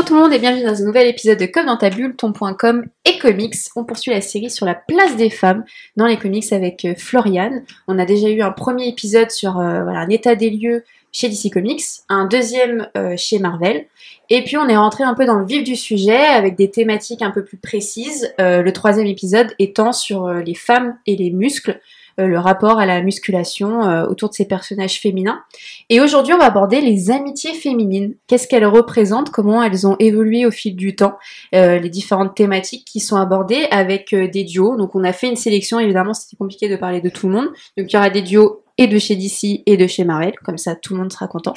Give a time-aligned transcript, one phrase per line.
[0.00, 2.16] Bonjour tout le monde et bienvenue dans un nouvel épisode de Comme dans ta bulle,
[2.16, 3.54] ton.com et comics.
[3.76, 5.62] On poursuit la série sur la place des femmes
[5.94, 7.64] dans les comics avec euh, Floriane.
[7.86, 11.52] On a déjà eu un premier épisode sur euh, un état des lieux chez DC
[11.52, 13.84] Comics, un deuxième euh, chez Marvel.
[14.30, 17.20] Et puis on est rentré un peu dans le vif du sujet avec des thématiques
[17.20, 18.32] un peu plus précises.
[18.38, 21.78] Le troisième épisode étant sur les femmes et les muscles,
[22.18, 25.42] le rapport à la musculation euh, autour de ces personnages féminins.
[25.88, 28.14] Et aujourd'hui on va aborder les amitiés féminines.
[28.26, 31.18] Qu'est-ce qu'elles représentent, comment elles ont évolué au fil du temps,
[31.54, 34.76] euh, les différentes thématiques qui sont abordées avec euh, des duos.
[34.76, 37.48] Donc on a fait une sélection, évidemment c'était compliqué de parler de tout le monde.
[37.76, 40.58] Donc il y aura des duos et de chez DC et de chez Marvel, comme
[40.58, 41.54] ça tout le monde sera content.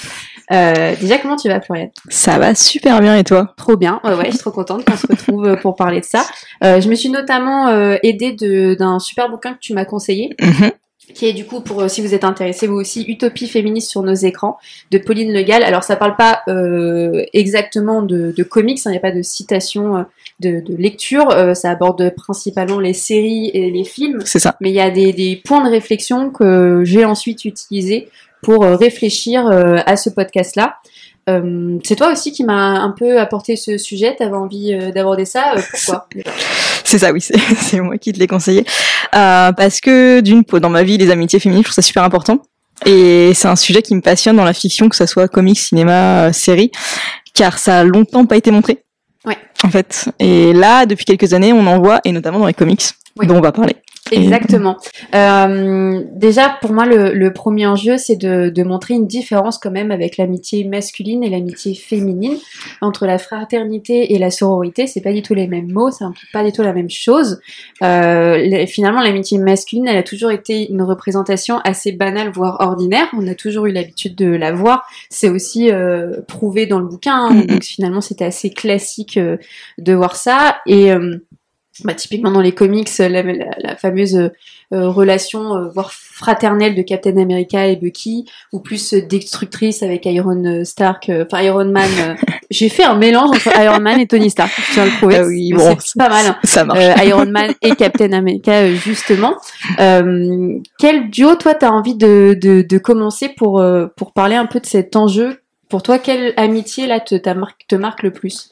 [0.51, 3.53] Euh, déjà, comment tu vas, Floriane Ça va super bien et toi?
[3.57, 6.05] Trop bien, ouais, ouais, je suis trop contente qu'on se retrouve euh, pour parler de
[6.05, 6.25] ça.
[6.63, 10.35] Euh, je me suis notamment euh, aidée de- d'un super bouquin que tu m'as conseillé,
[10.41, 10.71] Mhm.
[11.13, 14.03] Qui est du coup, pour euh, si vous êtes intéressé vous aussi, Utopie féministe sur
[14.03, 14.57] nos écrans,
[14.91, 15.63] de Pauline Legal.
[15.63, 19.97] Alors ça parle pas euh, exactement de, de comics, il n'y a pas de citation
[19.97, 20.03] euh,
[20.39, 24.55] de, de lecture, euh, ça aborde principalement les séries et les films, C'est ça.
[24.61, 28.09] mais il y a des, des points de réflexion que j'ai ensuite utilisés
[28.41, 30.75] pour euh, réfléchir euh, à ce podcast-là.
[31.29, 35.53] Euh, c'est toi aussi qui m'a un peu apporté ce sujet, t'avais envie d'aborder ça,
[35.55, 36.07] euh, pourquoi?
[36.93, 37.21] C'est ça, oui,
[37.57, 38.63] c'est moi qui te l'ai conseillé.
[39.15, 42.43] Euh, parce que d'une, dans ma vie, les amitiés féminines, je trouve ça super important.
[42.85, 46.25] Et c'est un sujet qui me passionne dans la fiction, que ce soit comics, cinéma,
[46.25, 46.69] euh, série,
[47.33, 48.83] car ça a longtemps pas été montré.
[49.25, 49.39] Ouais.
[49.63, 50.07] En fait.
[50.19, 52.83] Et là, depuis quelques années, on en voit, et notamment dans les comics,
[53.17, 53.25] Oui.
[53.25, 53.75] dont on va parler.
[54.11, 54.77] Exactement.
[55.15, 59.71] Euh, déjà, pour moi, le, le premier enjeu, c'est de, de montrer une différence quand
[59.71, 62.37] même avec l'amitié masculine et l'amitié féminine.
[62.81, 66.11] Entre la fraternité et la sororité, c'est pas du tout les mêmes mots, c'est un
[66.11, 67.39] peu pas du tout la même chose.
[67.81, 73.07] Euh, les- finalement, l'amitié masculine, elle a toujours été une représentation assez banale, voire ordinaire.
[73.17, 74.85] On a toujours eu l'habitude de la voir.
[75.09, 77.29] C'est aussi euh, prouvé dans le bouquin.
[77.29, 77.35] hein.
[77.47, 79.37] Donc finalement, c'était assez classique euh,
[79.77, 80.57] de voir ça.
[80.67, 81.17] Et euh,
[81.83, 83.23] bah, typiquement dans les comics, la, la-
[83.57, 89.01] la fameuse euh, relation, euh, voire fraternelle de Captain America et Bucky, ou plus euh,
[89.01, 91.89] destructrice avec Iron euh, Stark, euh, enfin Iron Man.
[91.99, 92.15] euh,
[92.51, 95.15] J'ai fait un mélange entre Iron Man et Tony Stark, je tiens à le prouver.
[95.17, 96.25] Ah oui, C'est- bon, c'est pas mal.
[96.27, 96.37] hein.
[96.43, 96.79] Ça marche.
[96.79, 99.33] Euh, Iron Man et Captain America, euh, justement.
[99.79, 104.45] Euh, quel duo, toi, t'as envie de, de, de commencer pour, euh, pour parler un
[104.45, 105.39] peu de cet enjeu?
[105.69, 108.51] Pour toi, quelle amitié, là, te marque le plus?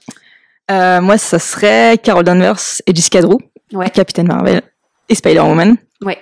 [0.71, 3.37] Euh, moi, ça serait Carol Danvers et Jessica Drew,
[3.73, 3.89] Ouais.
[3.89, 4.61] Captain Marvel
[5.09, 5.75] et Spider-Woman.
[6.03, 6.17] Ouais.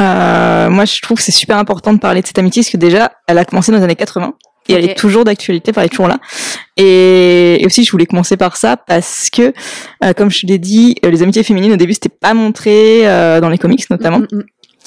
[0.00, 2.76] Euh, moi, je trouve que c'est super important de parler de cette amitié parce que
[2.76, 4.34] déjà, elle a commencé dans les années 80
[4.68, 6.18] et elle est toujours d'actualité, elle est toujours là.
[6.76, 9.52] Et, et aussi, je voulais commencer par ça parce que,
[10.04, 13.02] euh, comme je l'ai dit, les amitiés féminines au début, c'était pas montré
[13.40, 14.44] dans les comics notamment, Mm, mm, mm.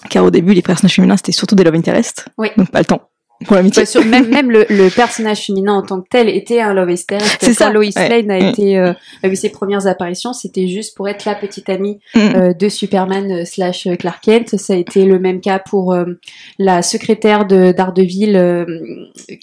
[0.10, 2.50] car au début, les personnages féminins c'était surtout des love interest, Oui.
[2.58, 3.10] donc pas le temps
[3.46, 3.82] pour l'amitié.
[3.82, 6.90] Ouais, sur- même même le, le personnage féminin en tant que tel était un love
[6.90, 7.38] interest.
[7.42, 8.10] C'est ça, Lois ouais.
[8.10, 8.50] Lane a Mm.
[8.50, 12.20] été euh, a eu ses premières apparitions, c'était juste pour être la petite amie Mm.
[12.20, 14.58] euh, de Superman euh, slash euh, Clark Kent.
[14.58, 16.06] Ça a été le même cas pour euh,
[16.60, 18.66] la secrétaire de Daredevil, euh,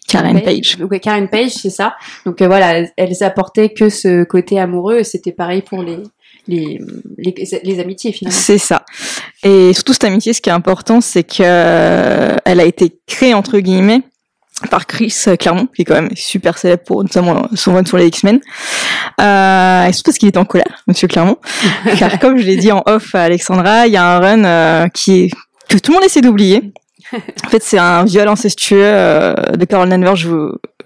[0.08, 0.78] Karen Page.
[0.90, 1.94] Ouais, Karen Page, c'est ça.
[2.26, 5.02] Donc voilà, elles apportaient que ce côté amoureux.
[5.02, 5.98] C'était pareil pour les
[6.48, 6.80] les,
[7.18, 8.36] les les amitiés finalement.
[8.36, 8.84] C'est ça.
[9.42, 13.34] Et surtout cette amitié, ce qui est important, c'est que euh, elle a été créée
[13.34, 14.02] entre guillemets
[14.70, 18.06] par Chris Claremont, qui est quand même super célèbre pour notamment son run sur les
[18.06, 18.40] X-Men.
[19.20, 21.38] Euh, et surtout parce qu'il était en colère, Monsieur Claremont.
[21.98, 24.88] Car comme je l'ai dit en off à Alexandra, il y a un run euh,
[24.88, 25.30] qui est
[25.68, 26.72] que tout le monde essaie d'oublier.
[27.12, 30.26] En fait, c'est un viol incestueux euh, de Carol Danvers.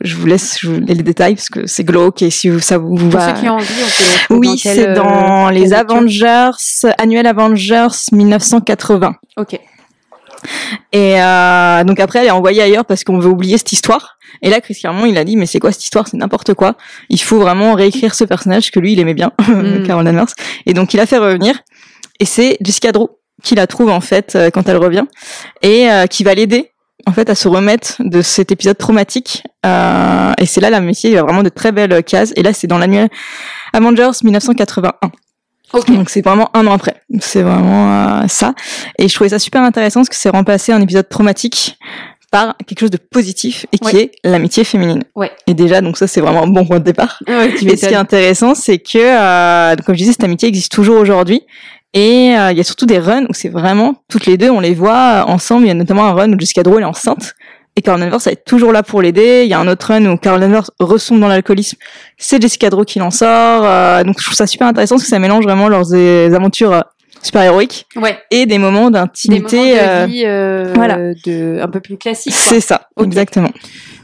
[0.01, 2.79] Je vous, laisse je vous- les détails parce que c'est glauque et si vous, ça
[2.79, 3.35] vous Pour va.
[3.35, 6.51] ceux qui ont envie, on peut le retrouver Oui, c'est euh, dans les Avengers,
[6.99, 9.15] annuel Avengers 1980.
[9.39, 9.59] Ok.
[10.93, 14.17] Et euh, donc après, elle est envoyée ailleurs parce qu'on veut oublier cette histoire.
[14.43, 16.07] Et là, Chris Claremont, il a dit, mais c'est quoi cette histoire?
[16.09, 16.77] C'est n'importe quoi.
[17.09, 19.87] Il faut vraiment réécrire ce personnage que lui, il aimait bien, Mm.
[19.87, 20.27] Carol Danvers.
[20.67, 21.59] Et donc, il a fait revenir.
[22.21, 23.09] Et c'est Jessica Drew
[23.43, 25.05] qui la trouve, en fait, euh, quand elle revient.
[25.63, 26.71] Et euh, qui va l'aider,
[27.07, 29.45] en fait, à se remettre de cet épisode traumatique.
[29.65, 32.33] Euh, et c'est là, la métier, il y a vraiment de très belles cases.
[32.37, 33.09] Et là, c'est dans l'annuel
[33.73, 34.93] Avengers 1981.
[35.73, 35.91] Ok.
[35.93, 37.03] Donc c'est vraiment un an après.
[37.21, 38.55] C'est vraiment euh, ça.
[38.99, 41.77] Et je trouvais ça super intéressant parce que c'est remplacé un épisode traumatique
[42.31, 44.03] par quelque chose de positif et qui Ouais.
[44.03, 45.03] est l'amitié féminine.
[45.15, 45.31] Ouais.
[45.47, 47.21] Et déjà, donc ça c'est vraiment un bon point de départ.
[47.29, 50.73] Ouais, Et ce qui est intéressant, c'est que, euh, comme je disais, cette amitié existe
[50.73, 51.43] toujours aujourd'hui.
[51.99, 54.61] Et euh, il y a surtout des runs où c'est vraiment toutes les deux, on
[54.61, 55.65] les voit euh, ensemble.
[55.65, 57.35] Il y a notamment un run où Jessica Drew elle est enceinte
[57.75, 59.43] et Carol Danvers être toujours là pour l'aider.
[59.45, 61.79] Il y a un autre run où Carol Danvers ressemble dans l'alcoolisme.
[62.19, 63.63] C'est Jessica Drew qui l'en sort.
[63.65, 66.85] Euh, donc je trouve ça super intéressant parce que ça mélange vraiment leurs aventures
[67.23, 68.19] super héroïques Ouais.
[68.31, 69.57] et des moments Des moments d'intimité.
[69.57, 70.97] de vie euh, voilà.
[71.25, 72.35] de, un peu plus classiques.
[72.35, 72.43] quoi.
[72.51, 73.51] c'est ça, exactement.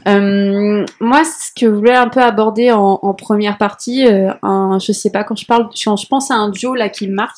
[0.07, 4.79] Euh, moi, ce que je voulais un peu aborder en, en première partie, euh, un,
[4.79, 7.13] je sais pas, quand je parle, quand je pense à un duo là qui me
[7.13, 7.37] marque.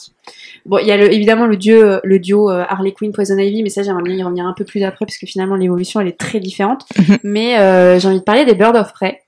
[0.66, 3.62] Bon, il y a le, évidemment le, dieu, le duo euh, Harley Quinn Poison Ivy,
[3.62, 6.08] mais ça j'aimerais bien y revenir un peu plus après parce que finalement l'évolution elle
[6.08, 6.86] est très différente.
[6.98, 7.18] Mhm.
[7.24, 9.22] Mais euh, j'ai envie de parler des Bird of Prey.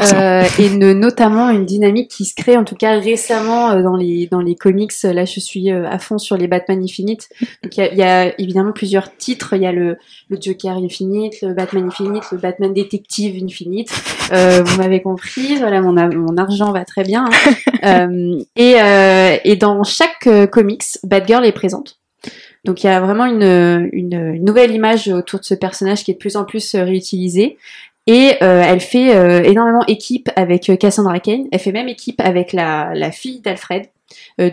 [0.00, 3.96] Euh, et ne- notamment une dynamique qui se crée en tout cas récemment euh, dans
[3.96, 4.92] les dans les comics.
[5.04, 7.28] Là, je suis euh, à fond sur les Batman Infinite.
[7.62, 9.54] Donc il y a, il y a évidemment plusieurs titres.
[9.54, 9.96] Il y a le
[10.28, 13.90] le Joker Infinite, le Batman Infinite, le Batman Détective Infinite.
[14.30, 15.56] Vous m'avez compris.
[15.56, 17.24] Voilà, mon mon argent va très bien.
[17.82, 18.08] hein.
[18.56, 18.74] Et
[19.44, 21.98] et dans chaque comics, Batgirl est présente.
[22.64, 26.10] Donc il y a vraiment une, une, une nouvelle image autour de ce personnage qui
[26.10, 27.56] est de plus en plus réutilisée.
[28.08, 31.44] Et euh, elle fait euh, énormément équipe avec euh, Cassandra Cain.
[31.52, 33.84] Elle fait même équipe avec la, la fille d'Alfred,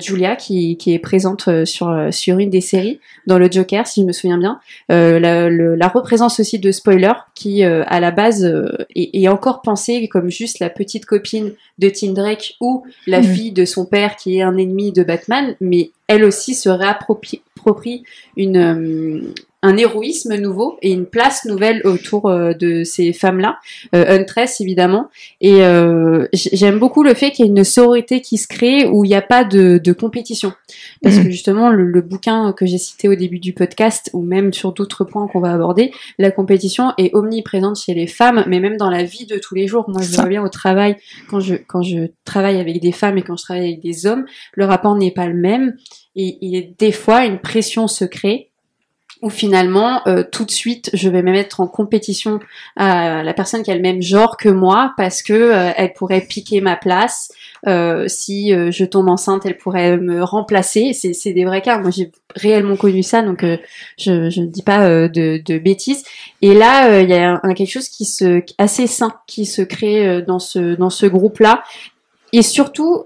[0.01, 4.05] Julia, qui, qui est présente sur, sur une des séries, dans le Joker, si je
[4.05, 4.59] me souviens bien.
[4.91, 9.11] Euh, la, le- la représence aussi de Spoiler, qui euh, à la base euh, est,
[9.13, 13.33] est encore pensée comme juste la petite copine de Tim Drake ou la Mhm.
[13.33, 17.41] fille de son père qui est un ennemi de Batman, mais elle aussi se réapproprie
[17.57, 18.03] approprie
[18.35, 19.33] une,
[19.65, 23.57] un héroïsme nouveau et une place nouvelle autour euh, de ces femmes-là,
[23.95, 25.09] euh, Huntress évidemment.
[25.41, 29.03] Et euh, j'aime beaucoup le fait qu'il y ait une sororité qui se crée où
[29.03, 30.53] il n'y a pas de, de compétition.
[31.01, 31.23] Parce Mhm.
[31.23, 34.73] que justement, le, le bouquin que j'ai cité au début du podcast, ou même sur
[34.73, 38.89] d'autres points qu'on va aborder, la compétition est omniprésente chez les femmes, mais même dans
[38.89, 39.89] la vie de tous les jours.
[39.89, 40.95] Moi, je bien au travail,
[41.29, 44.25] quand je, quand je travaille avec des femmes et quand je travaille avec des hommes,
[44.53, 45.75] le rapport n'est pas le même.
[46.15, 48.49] Et, et des fois, une pression se crée
[49.21, 52.39] où finalement, euh, tout de suite, je vais me mettre en compétition
[52.75, 56.21] à la personne qui a le même genre que moi parce que euh, elle pourrait
[56.21, 57.31] piquer ma place.
[57.67, 60.93] Euh, si euh, je tombe enceinte, elle pourrait me remplacer.
[60.93, 61.79] C'est, des vrais cas.
[61.79, 63.57] Moi, j'ai réellement connu ça, donc euh,
[63.97, 66.03] je, je ne dis pas euh, de, de bêtises.
[66.41, 70.39] Et là, il y a quelque chose qui se assez sain qui se crée dans
[70.39, 71.63] ce dans ce groupe-là.
[72.33, 73.05] Et surtout,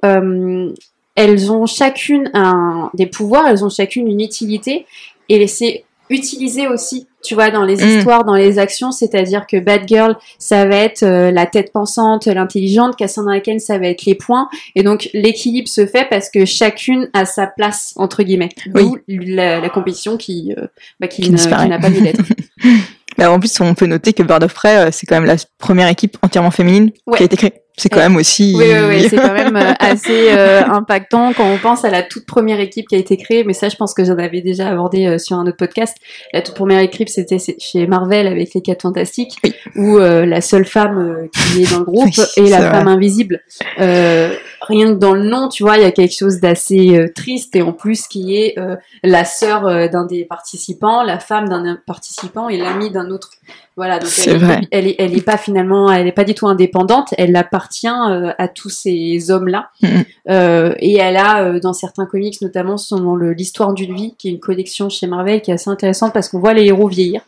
[1.16, 4.86] elles ont chacune un, des pouvoirs, elles ont chacune une utilité,
[5.30, 7.98] et c'est utilisé aussi, tu vois, dans les Mm.
[7.98, 12.96] histoires, dans les actions, c'est-à-dire que Batgirl, ça va être euh, la tête pensante, l'intelligente,
[12.96, 17.10] Cassandra Cain, ça va être les points, et donc l'équilibre se fait parce que chacune
[17.14, 18.50] a sa place, entre guillemets.
[18.68, 20.66] D'où la, la compétition qui, euh,
[21.00, 22.22] bah, qui, n'a pas lieu d'être.
[23.18, 25.36] Bah, en plus, on peut noter que Bird of Prey, euh, c'est quand même la
[25.58, 27.18] première équipe entièrement féminine Ouais.
[27.18, 27.54] qui a été créée.
[27.80, 28.54] C'est quand même aussi.
[28.58, 32.04] Oui, oui, oui, c'est quand même euh, assez euh, impactant quand on pense à la
[32.04, 33.44] toute première équipe qui a été créée.
[33.46, 35.96] Mais ça, je pense que j'en avais déjà abordé euh, sur un autre podcast.
[36.34, 39.54] La toute première équipe, c'était chez Marvel avec les Quatre Fantastiques, Oui.
[39.76, 42.72] où euh, la seule femme qui est dans le groupe Oui, est la vrai.
[42.72, 43.42] femme invisible.
[43.78, 47.62] Rien que dans le nom, tu vois, il y a quelque chose d'assez triste et
[47.62, 48.56] en plus qui est
[49.04, 53.32] la sœur d'un des participants, la femme d'un participant et l'ami d'un autre.
[53.80, 54.62] Voilà, donc elle, est- vrai.
[54.72, 57.14] elle est, elle est pas finalement, elle est pas du tout indépendante.
[57.18, 59.70] Elle appartient euh, à tous ces hommes-là.
[59.82, 60.04] Mhm.
[60.30, 64.16] Euh, et elle a, euh, dans certains comics, notamment son dans le l'histoire d'une vie,
[64.18, 66.90] qui est une collection chez Marvel, qui est assez intéressante parce qu'on voit les héros
[66.90, 67.22] vieillir.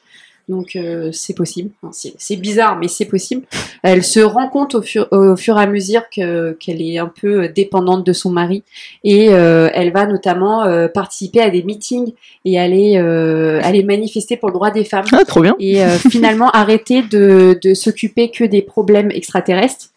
[0.52, 1.72] Donc euh, c'est possible.
[1.82, 3.44] Enfin, c'est bizarre, mais c'est possible.
[3.84, 7.08] Elle se rend compte au fur, au fur et à mesure que qu'elle est un
[7.08, 8.64] peu dépendante de son mari
[9.06, 12.12] et euh, elle va notamment euh, participer à des meetings
[12.44, 15.56] et aller aller manifester pour le droit des femmes Ah, trop bien.
[15.58, 15.82] et
[16.12, 19.88] finalement arrêter de, de s'occuper que des problèmes extraterrestres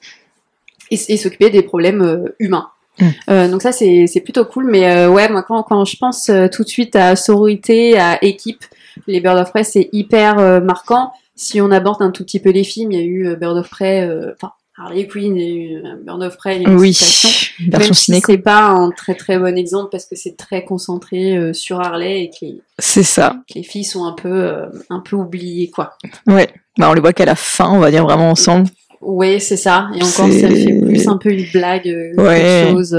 [0.93, 2.69] et, s'occuper des problèmes humains.
[3.01, 3.07] Mm.
[3.29, 6.29] Euh, donc ça c'est c'est plutôt cool mais euh, ouais moi quand, quand je pense
[6.29, 8.65] euh, tout de suite à sororité à équipe
[9.07, 12.51] les Bird of Prey c'est hyper euh, marquant si on aborde un tout petit peu
[12.51, 15.43] les films il y a eu euh, Bird of Prey euh, enfin Harley Quinn il
[15.43, 16.93] y a eu Bird of Prey il y a eu Oui.
[16.95, 17.55] Citation.
[17.69, 18.21] Version même si ciné.
[18.27, 22.31] c'est pas un très très bon exemple parce que c'est très concentré sur Harley et
[22.31, 23.37] que les, C'est ça.
[23.49, 24.51] que les filles sont un peu
[24.91, 25.97] un peu oubliées quoi
[26.27, 26.49] Ouais.
[26.77, 28.69] Bah, on les voit qu'à la fin, on va dire vraiment ensemble.
[29.01, 29.91] Oui, c'est ça.
[29.95, 32.41] Et encore, C'est- ça fait plus un peu une blague euh, Ouais.
[32.41, 32.93] quelque chose.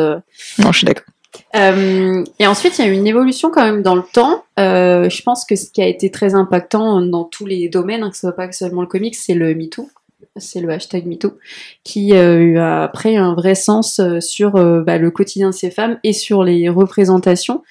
[0.60, 1.04] Non, je suis d'accord.
[1.56, 4.44] Euh, et ensuite, il y a eu une évolution quand même dans le temps.
[4.60, 8.10] Euh, je pense que ce qui a été très impactant dans tous les domaines, hein,
[8.10, 9.90] que ce soit pas seulement le comics, c'est le MeToo.
[10.38, 11.38] C'est le hashtag MeToo,
[11.86, 14.52] qui euh, a pris un vrai sens sur
[14.84, 17.64] bah, le quotidien de ces femmes et sur les représentations.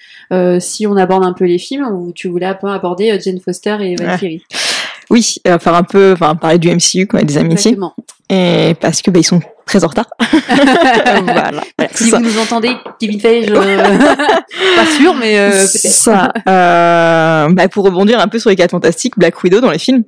[0.61, 3.77] Si on aborde un peu les films, où tu voulais un peu aborder Jane Foster
[3.81, 4.07] et Ouais.
[4.07, 4.43] Valkyrie.
[5.11, 7.73] Oui, faire un peu, enfin, parler du MCU, quoi, des amitiés.
[7.73, 7.95] Exactement.
[8.31, 10.07] Et parce que, bah, ils sont très en retard.
[11.25, 11.63] voilà.
[11.95, 12.19] Si ça.
[12.19, 13.99] vous nous entendez, Kevin Feige, euh,
[14.77, 16.33] pas sûr, mais euh, ça.
[16.49, 20.05] Euh, bah, pour rebondir un peu sur les quatre fantastiques, Black Widow dans les films,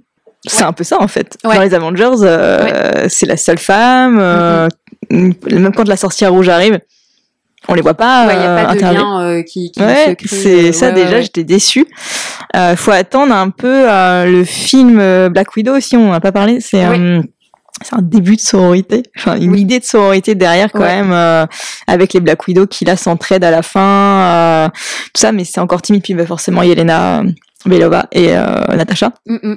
[0.46, 1.36] c'est un peu ça en fait.
[1.44, 1.56] Ouais.
[1.56, 4.18] Dans les Avengers, euh, c'est la seule femme.
[4.20, 4.68] euh,
[5.10, 6.78] Même quand la sorcière rouge arrive,
[7.68, 8.28] on les voit pas.
[8.32, 11.86] Il n'y a pas de lien qui, qui c'est ça déjà, j'étais déçue.
[12.76, 13.86] Faut attendre un peu
[14.26, 16.60] le film Black Widow aussi, on n'a pas parlé.
[16.60, 16.84] C'est
[17.83, 19.61] c'est un début de sororité, enfin une Oui.
[19.62, 20.97] idée de sororité derrière quand Ouais.
[21.02, 21.47] même, euh,
[21.87, 24.68] avec les Black Widow qui là s'entraident à la fin, euh,
[25.12, 26.02] tout ça, mais c'est encore timide.
[26.02, 27.25] Puis bah, forcément Yelena euh,
[27.66, 29.12] Belova et euh, Natasha.
[29.26, 29.56] Mm, mm.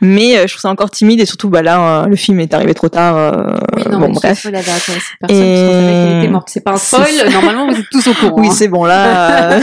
[0.00, 2.52] Mais euh, je trouve ça encore timide et surtout bah là euh, le film est
[2.54, 3.16] arrivé trop tard.
[3.16, 4.44] euh, Oui, non, bon bref.
[4.44, 4.52] ouais,
[6.46, 8.40] c'est pas un spoil, normalement vous êtes tous au courant.
[8.40, 8.54] Oui, hein.
[8.54, 9.60] c'est bon là.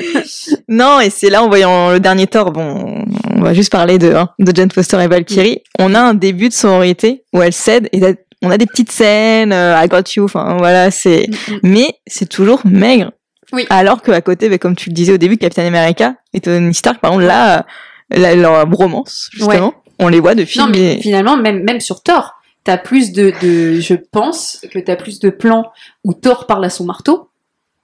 [0.68, 4.14] non, et c'est là en voyant le dernier Thor, bon, on va juste parler de
[4.14, 5.58] hein, de Jane Foster et Valkyrie.
[5.78, 8.00] On a un début de sororité où elles cèdent et
[8.42, 11.28] on a des petites scènes, euh, I got you, enfin voilà, c'est.
[11.28, 11.58] Mm, mm.
[11.62, 13.12] Mais c'est toujours maigre.
[13.52, 13.66] Oui.
[13.70, 17.00] Alors qu'à côté, bah, comme tu le disais au début, Captain America et Tony Stark,
[17.00, 17.66] par exemple, là,
[18.16, 20.70] la- leur bromance justement, on les voit de Non, film.
[20.72, 24.96] mais et- finalement, même, même sur Thor, t'as plus de, de, je pense que t'as
[24.96, 25.70] plus de plans
[26.04, 27.28] où Thor parle à son marteau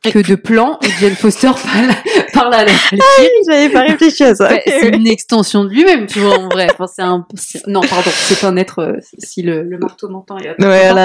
[0.04, 1.90] que de plans où Jane Foster parle,
[2.32, 3.00] parle à la Valkyrie.
[3.48, 4.48] J'avais pas réfléchi à ça.
[4.64, 6.68] C'est une extension de lui-même, tu vois, en vrai.
[6.72, 7.26] Enfin, c'est un,
[7.66, 10.54] non, pardon, c'est un être, euh, si le, le marteau m'entend, Ouais,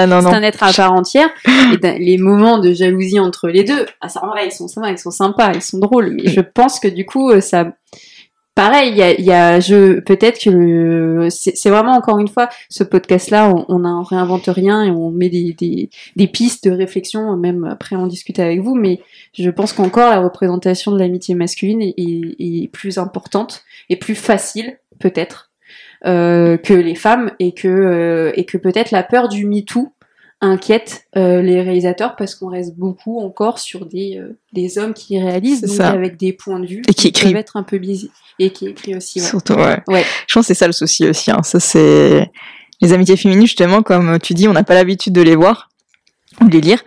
[0.06, 0.32] non, c'est non.
[0.32, 1.28] un être à part entière.
[1.82, 4.90] Et les moments de jalousie entre les deux, ah, ça, en vrai, ils sont sympas,
[4.92, 6.10] ils sont sympas, ils sont drôles.
[6.12, 7.66] Mais je pense que du coup, euh, ça,
[8.54, 13.50] pareil, il y a, je, peut-être que le, c'est vraiment encore une fois, ce podcast-là,
[13.50, 15.88] on, on n'en réinvente rien et on met des,
[16.32, 19.00] pistes de réflexion, même après on discute avec vous, mais
[19.36, 25.50] je pense qu'encore la représentation de l'amitié masculine est plus importante et plus facile, peut-être,
[26.06, 29.92] euh, que les femmes et que, euh, et que peut-être la peur du MeToo
[30.40, 35.18] inquiète euh, les réalisateurs parce qu'on reste beaucoup encore sur des, euh, des hommes qui
[35.20, 35.88] réalisent donc ça.
[35.90, 37.32] avec des points de vue Et qui écrivent.
[37.32, 39.26] peuvent être un peu busy et qui écrit aussi ouais.
[39.26, 39.78] Surtout, ouais.
[39.88, 40.04] Ouais.
[40.26, 41.30] Je pense que c'est ça le souci aussi.
[41.30, 41.42] Hein.
[41.42, 42.30] Ça, c'est
[42.80, 45.70] les amitiés féminines, justement, comme tu dis, on n'a pas l'habitude de les voir
[46.40, 46.82] ou de les lire.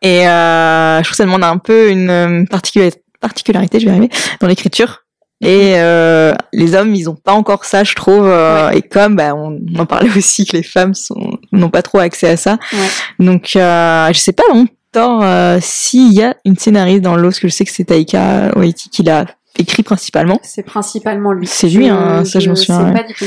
[0.00, 3.90] Et euh, je trouve que ça demande un peu une euh, particula- particularité, je vais
[3.90, 4.08] arriver,
[4.40, 5.01] dans l'écriture.
[5.42, 8.26] Et euh, les hommes, ils ont pas encore ça, je trouve.
[8.26, 11.82] euh, Et comme bah, on, on en parlait aussi que les femmes sont n'ont pas
[11.82, 12.58] trop accès à ça.
[12.72, 13.24] Ouais.
[13.26, 17.40] Donc, euh, je sais pas longtemps euh, s'il y a une scénariste dans l'eau, parce
[17.40, 19.26] que je sais que c'est Taika Waititi qui l'a
[19.58, 20.38] écrit principalement.
[20.42, 22.92] c'est principalement lui C'est lui, hein, ça, je m'en souviens, ouais.
[22.92, 23.26] pas du tout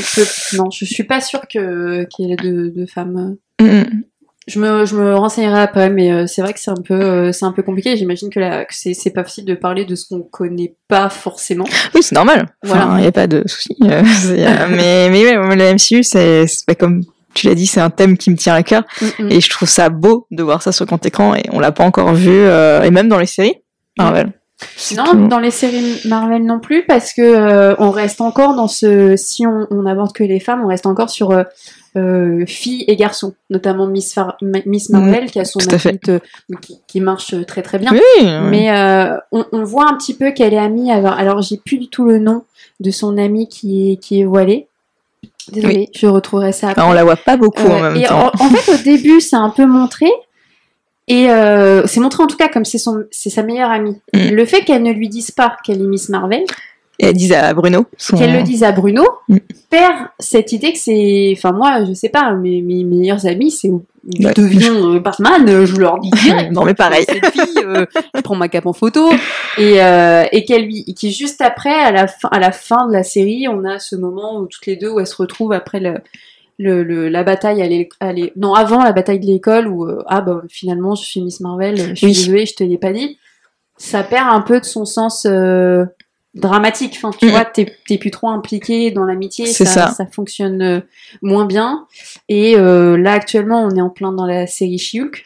[0.57, 4.03] non je suis pas sûre que qu'il y ait de, de femmes Mm, mm.
[4.47, 7.31] Je me, je me renseignerai après, mais euh, c'est vrai que c'est un peu, euh,
[7.31, 7.97] c'est un peu compliqué.
[7.97, 11.09] J'imagine que, la, que c'est, c'est pas facile de parler de ce qu'on connaît pas
[11.09, 11.65] forcément.
[11.95, 12.45] Oui, c'est normal.
[12.63, 13.01] Enfin, il Voilà.
[13.01, 13.75] n'y a pas de souci.
[13.83, 14.03] euh,
[14.69, 17.01] mais, mais ouais, la MCU, c'est, c'est comme
[17.33, 18.83] tu l'as dit, c'est un thème qui me tient à cœur.
[19.29, 21.33] Et je trouve ça beau de voir ça sur grand écran.
[21.35, 23.55] Et on l'a pas encore vu, et même dans les séries.
[23.97, 24.31] Marvel.
[24.77, 25.27] C'est Non, tout.
[25.27, 29.15] dans les séries Marvel non plus, parce que on reste encore dans ce.
[29.17, 31.33] Si on, on aborde que les femmes, on reste encore sur
[31.97, 36.19] euh, euh, filles et garçons, notamment Miss, Far- Miss Marvel qui a son euh,
[36.61, 37.91] qui, qui marche très très bien.
[37.93, 40.91] Oui, euh, Mais euh, on, on voit un petit peu qu'elle est amie.
[40.91, 42.43] avec- Alors, j'ai plus du tout le nom
[42.79, 44.67] de son amie qui est, qui est voilée.
[45.51, 46.81] Désolée, je retrouverai ça après.
[46.83, 48.31] on la voit pas beaucoup en Euh, même et temps.
[48.39, 50.07] en, en fait, au début, c'est un peu montré.
[51.07, 53.95] Et euh, c'est montré en tout cas comme c'est sa meilleure amie.
[54.13, 54.29] Mm.
[54.31, 56.43] Le fait qu'elle ne lui dise pas qu'elle est Miss Marvel,
[56.99, 57.85] Et elle disait à Bruno.
[57.97, 59.37] son- qu'elle le dise à Bruno, Mm.
[59.69, 61.33] perd cette idée que c'est.
[61.37, 63.69] Enfin, moi, je sais pas, mes, mes meilleurs amis, c'est.
[64.19, 64.33] Je Ouais.
[64.35, 66.51] deviens euh, Batman, euh, je leur dis direct.
[66.53, 67.05] non, mais pareil.
[67.09, 67.85] Cette fille, euh,
[68.15, 69.09] je prends ma cape en photo
[69.57, 72.93] et, euh, et qu'elle lui, qui juste après, à la fin, à la fin de
[72.93, 75.79] la série, on a ce moment où toutes les deux où elles se retrouvent après
[75.79, 75.95] le,
[76.59, 79.85] le, le- la bataille à l'é- à l'é- non avant la bataille de l'école où
[79.89, 82.13] euh, ah bah finalement je suis Miss Marvel, je suis Oui.
[82.13, 83.17] désolée, je te l'ai pas dit.
[83.77, 85.83] Ça perd un peu de son sens euh,
[86.35, 86.93] dramatique.
[86.97, 87.29] Enfin, tu Mm.
[87.29, 89.93] vois, t'es t'es plus trop impliqué dans l'amitié, C'est ça, ça.
[89.93, 90.79] ça fonctionne euh,
[91.21, 91.87] moins bien.
[92.29, 95.23] Et euh, là actuellement, on est en plein dans la série She-Hulk.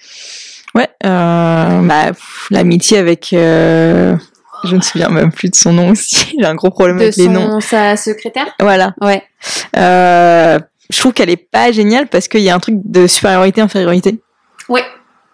[0.76, 2.12] Ouais, euh, bah,
[2.52, 3.34] l'amitié avec.
[3.34, 4.16] euh,
[4.66, 6.36] je ne me souviens même plus de son nom aussi.
[6.40, 7.54] J'ai un gros problème de avec les noms.
[7.54, 8.48] son, sa secrétaire?
[8.60, 8.94] Voilà.
[9.02, 9.24] Ouais.
[9.74, 14.20] Je trouve qu'elle est pas géniale parce qu'il y a un truc de supériorité infériorité.
[14.68, 14.84] Ouais.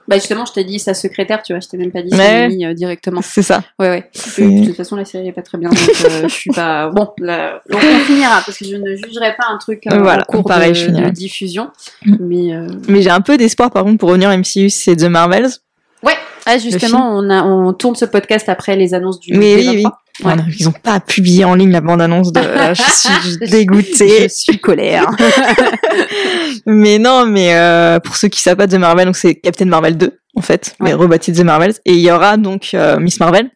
[0.08, 2.20] Bah justement, je t'ai dit sa secrétaire, tu vois, je t'ai même pas dit son
[2.20, 3.22] amie euh, directement.
[3.24, 3.64] C'est ça.
[3.80, 4.10] Ouais, ouais.
[4.14, 6.90] C'est- De toute façon, la série est pas très bien, donc euh, je suis pas.
[6.90, 7.62] Bon, là...
[7.70, 10.44] donc on finira parce que je ne jugerai pas un truc euh, Voilà, en cours
[10.46, 11.06] pareil, de, je finirai.
[11.06, 11.70] de diffusion,
[12.06, 12.16] Mm.
[12.20, 15.06] mais euh, Mais j'ai un peu d'espoir par contre pour revenir à MCU, c'est The
[15.06, 15.50] Marvels.
[16.04, 16.14] ouais.
[16.46, 19.34] Ah justement, on a on tourne ce podcast après les annonces du.
[19.36, 20.02] Mais oui, 23.
[20.24, 20.32] Ouais.
[20.34, 22.40] Oh non, ils ont pas publié en ligne la bande-annonce de.
[22.74, 24.24] je suis dégoûtée.
[24.24, 25.08] Je suis colère.
[26.66, 29.98] mais non, mais euh, pour ceux qui savent pas The Marvel, donc c'est Captain Marvel
[29.98, 30.94] 2 en fait, mais Ouais.
[30.94, 31.74] rebaptisé The Marvels.
[31.86, 33.50] Et il y aura donc euh, Miss Marvel,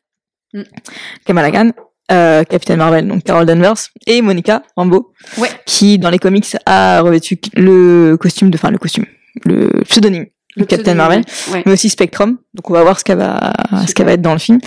[0.51, 0.63] Mm.
[1.25, 1.71] Kamala Khan,
[2.11, 3.75] euh, Captain Marvel, donc Carol Danvers,
[4.07, 5.49] et Monica Rambeau, Ouais.
[5.67, 9.05] qui dans les comics a revêtu le costume de, enfin le costume,
[9.45, 10.25] le pseudonyme
[10.55, 11.21] le Captain Marvel,
[11.53, 11.61] Ouais.
[11.67, 12.39] mais aussi Spectrum.
[12.55, 13.53] Donc on va voir ce qu'elle va,
[13.87, 14.57] ce qu'elle va être dans le film.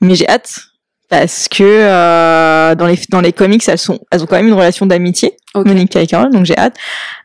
[0.00, 0.60] Mais j'ai hâte
[1.12, 4.54] parce que euh, dans les dans les comics, elles sont, elles ont quand même une
[4.54, 5.66] relation d'amitié, Ok.
[5.66, 6.30] Monica et Carol.
[6.30, 6.74] Donc j'ai hâte.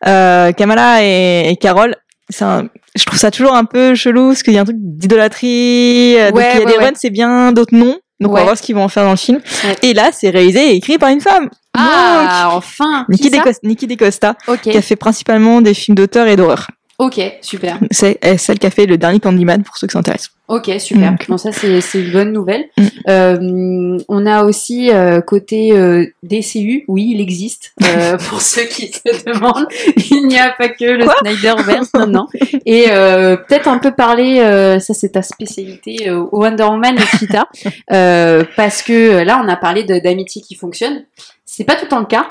[0.05, 1.95] Euh, Kamala et, et Carol,
[2.29, 2.67] c'est un,
[2.97, 6.17] je trouve ça toujours un peu chelou parce qu'il y a un truc d'idolâtrie.
[6.19, 6.91] euh, donc Ouais, il y a ouais, des ouais.
[6.95, 7.95] c'est bien, d'autres non.
[8.19, 9.39] Donc on va voir ce qu'ils vont en faire dans le film.
[9.83, 11.49] Et là, c'est réalisé et écrit par une femme.
[11.77, 13.05] Ah, enfin.
[13.07, 14.61] Donc, Nikki, DeCosta, Nikki DeCosta, Ok.
[14.61, 16.67] qui a fait principalement des films d'auteur et d'horreur.
[16.99, 17.77] Ok, super.
[17.91, 20.31] C'est elle, celle qui a fait le dernier Candyman pour ceux qui s'intéressent.
[20.47, 21.11] Ok, super.
[21.11, 21.27] Donc.
[21.27, 22.69] Bon, ça c'est c'est une bonne nouvelle.
[22.75, 22.87] Mm.
[23.07, 27.73] Euh, on a aussi euh, côté euh, DCU, oui, il existe.
[27.83, 29.67] Euh, pour ceux qui se demandent,
[30.09, 31.13] il n'y a pas que le Quoi?
[31.19, 32.27] Snyderverse, non, non.
[32.65, 37.17] Et euh, peut-être un peu parler, euh, ça c'est ta spécialité, euh, Wonder Woman et
[37.17, 37.47] Cheetah,
[37.91, 41.03] euh, parce que là on a parlé d'amitié qui fonctionne.
[41.45, 42.27] C'est pas tout le temps le cas.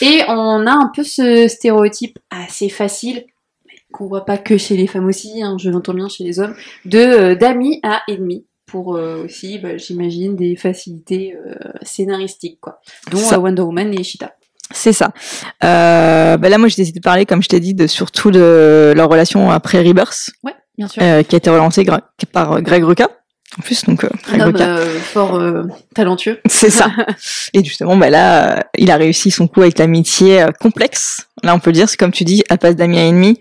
[0.00, 3.24] Et on a un peu ce stéréotype assez facile
[3.98, 6.54] qu'on voit pas que chez les femmes aussi, hein, je l'entends bien chez les hommes,
[6.84, 12.80] de euh, d'amis à ennemis pour euh, aussi, bah, j'imagine, des facilités euh, scénaristiques, quoi.
[13.10, 13.36] Dont Ça.
[13.36, 14.32] euh, Wonder Woman et Cheetah.
[14.70, 15.12] C'est ça.
[15.64, 18.92] Euh, bah là, moi, j'ai décidé de parler, comme je t'ai dit, de surtout de
[18.94, 21.02] leur relation après Rebirth, Ouais, bien sûr.
[21.02, 21.86] euh, qui a été relancée
[22.32, 23.08] par Greg Rucka.
[23.58, 24.76] En plus, donc euh, Greg Rucka.
[25.00, 25.40] fort
[25.94, 26.38] talentueux.
[26.46, 26.90] C'est ça.
[27.54, 31.26] Et justement, bah là, il a réussi son coup avec l'amitié complexe.
[31.42, 33.38] Là, on peut le dire, c'est comme tu dis, elle passe d'amis à ennemi.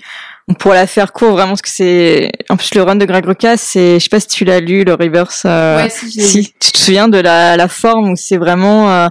[0.60, 2.32] Pourrait la faire court, vraiment, parce que c'est.
[2.50, 4.00] En plus, le run de Greg Rucka, c'est.
[4.00, 5.44] Je sais pas si tu l'as lu, le Reverse.
[5.46, 6.10] euh, ouais, si.
[6.10, 9.08] Si tu te souviens de la, la forme où c'est vraiment euh,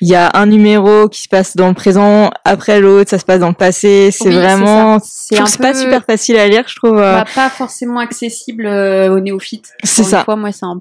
[0.00, 3.24] il y a un numéro qui se passe dans le présent après l'autre ça se
[3.24, 6.74] passe dans le passé c'est Oui, vraiment c'est peu pas super facile à lire je
[6.74, 9.72] trouve euh, bah, pas forcément accessible euh, aux néophytes.
[9.84, 10.24] C'est ça.
[10.24, 10.80] Fois, moi, c'est un...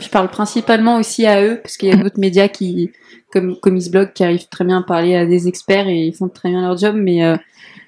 [0.00, 2.90] Je parle principalement aussi à eux, parce qu'il y a d'autres médias qui,
[3.32, 6.28] comme Comics Blog, qui arrivent très bien à parler à des experts et ils font
[6.28, 7.36] très bien leur job, mais euh,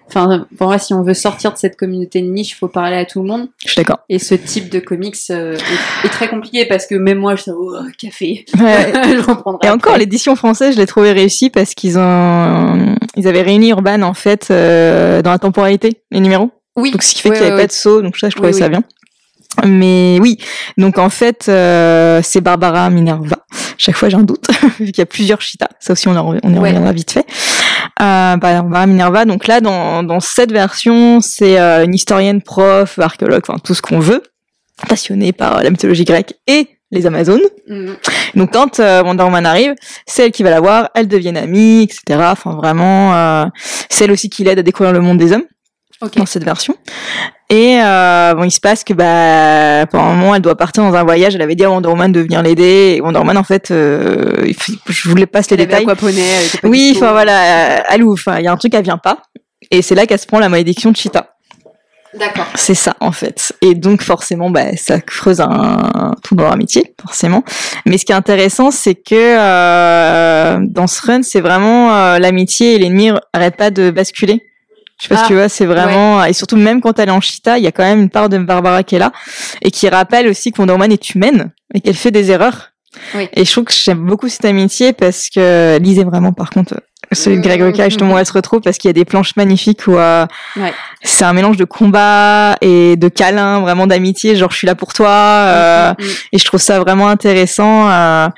[0.08, 2.96] enfin, pour moi, si on veut sortir de cette communauté de niche, il faut parler
[2.96, 3.48] à tout le monde.
[3.64, 5.56] je suis d'accord Et ce type de comics euh,
[6.02, 8.44] est, est très compliqué parce que même moi, je suis oh, café.
[8.58, 8.92] Ouais.
[9.16, 9.66] je reprendrai.
[9.68, 14.02] et encore l'édition française je l'ai trouvé réussie parce qu'ils ont ils avaient réuni Urban
[14.02, 16.90] en fait euh, dans la temporalité les numéros Oui.
[16.92, 18.34] donc ce qui fait Ouais, qu'il n'y avait ouais, pas de saut donc ça je
[18.34, 18.70] trouvais Oui, ça oui.
[18.70, 18.82] bien
[19.64, 20.36] mais oui
[20.76, 23.36] donc en fait euh, c'est Barbara Minerva
[23.78, 24.46] chaque fois j'ai un doute
[24.80, 26.68] vu qu'il y a plusieurs Cheetah ça aussi on, en, on y Ouais.
[26.68, 27.24] reviendra vite fait
[28.00, 33.42] euh, Barbara Minerva donc là dans, dans cette version c'est euh, une historienne prof archéologue
[33.48, 34.22] enfin tout ce qu'on veut
[34.88, 37.94] passionnée par euh, la mythologie grecque et les Amazones Mm.
[38.36, 39.74] donc quand euh, Wonder Woman arrive,
[40.06, 42.20] c'est elle qui va la voir, elles deviennent amies, etc.
[42.30, 43.46] Enfin vraiment, euh,
[43.90, 45.44] c'est elle aussi qui l'aide à découvrir le monde des hommes
[46.02, 46.16] Ok.
[46.16, 46.74] dans cette version.
[47.48, 50.94] Et euh, bon, il se passe que bah pendant un moment, elle doit partir dans
[50.94, 51.34] un voyage.
[51.34, 52.96] Elle avait dit à Wonder Woman de venir l'aider.
[52.96, 54.52] Et Wonder Woman, en fait, euh,
[54.88, 55.86] je voulais pas les Elle avait détails.
[56.62, 58.14] elle Oui, enfin voilà, euh, elle ouvre.
[58.14, 59.22] Enfin, il y a un truc, elle vient pas.
[59.70, 61.36] Et c'est là qu'elle se prend la malédiction de Cheetah.
[62.14, 62.46] D'accord.
[62.54, 63.52] C'est ça en fait.
[63.60, 67.44] Et donc forcément, bah, ça creuse un, trou dans leur amitié, forcément.
[67.84, 72.74] Mais ce qui est intéressant, c'est que euh, dans ce run, c'est vraiment euh, l'amitié
[72.74, 74.45] et l'ennemi arrêtent pas de basculer.
[74.98, 77.12] Je sais pas Ah, si tu vois, c'est vraiment et surtout même quand elle est
[77.12, 79.12] en Cheetah, il y a quand même une part de Barbara qui est là
[79.62, 82.70] et qui rappelle aussi que Wonder Woman est humaine et qu'elle fait des erreurs.
[83.14, 83.28] Oui.
[83.34, 86.80] Et je trouve que j'aime beaucoup cette amitié parce que lisez vraiment par contre
[87.12, 89.36] celui de Greg Rucka justement où elle se retrouve parce qu'il y a des planches
[89.36, 90.72] magnifiques où euh, Ouais.
[91.02, 94.92] c'est un mélange de combat et de câlin, vraiment d'amitié, genre je suis là pour
[94.92, 95.08] toi.
[95.08, 96.10] euh, Mm, mm, mm.
[96.32, 97.88] et je trouve ça vraiment intéressant.
[97.90, 98.28] euh,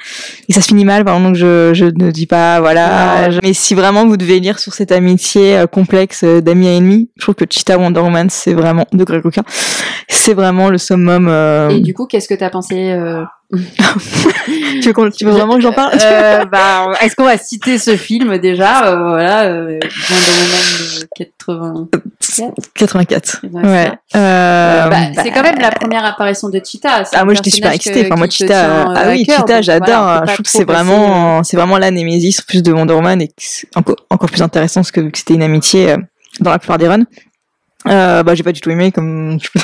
[0.48, 3.22] et ça se finit mal, pardon, donc je, je ne dis pas, voilà.
[3.26, 3.32] Ouais.
[3.32, 6.72] je- mais si vraiment vous devez lire sur cette amitié euh, complexe euh, d'amis à
[6.72, 9.42] ennemis, je trouve que Cheetah Wonder Woman, c'est vraiment, de Greg Rucka,
[10.08, 11.28] c'est vraiment le summum.
[11.28, 13.22] euh, Et du coup, qu'est-ce que t'as pensé euh,
[14.82, 15.92] tu veux, tu veux vraiment que j'en parle?
[16.02, 18.88] Euh, bah, Est-ce qu'on va citer ce film déjà?
[18.88, 19.78] Euh, Voilà, euh,
[20.10, 21.88] Wonder Woman de 80.
[22.74, 23.40] 84.
[23.52, 23.92] Ouais, Ouais.
[24.16, 27.04] Euh, Bah, bah, c'est quand même la première apparition de Cheetah.
[27.12, 28.04] Ah moi j'étais super excitée.
[28.06, 30.26] Enfin moi Cheetah, euh, ah à oui cœur, Cheetah j'adore.
[30.26, 33.30] je trouve que c'est vraiment, c'est vraiment la némésis plus de Wonder Woman et
[34.10, 35.96] encore plus intéressant parce que vu que c'était une amitié euh,
[36.40, 37.04] dans la plupart des runs.
[37.86, 39.60] Euh, bah j'ai pas du tout aimé comme je peux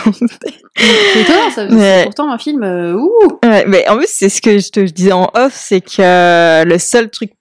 [0.77, 1.69] C'est étonnant, ça.
[1.69, 2.63] C'est pourtant un film.
[2.63, 3.11] euh, ouh.
[3.45, 6.65] Ouais, mais en plus, c'est ce que je te disais en off, c'est que euh,
[6.65, 7.33] le seul truc,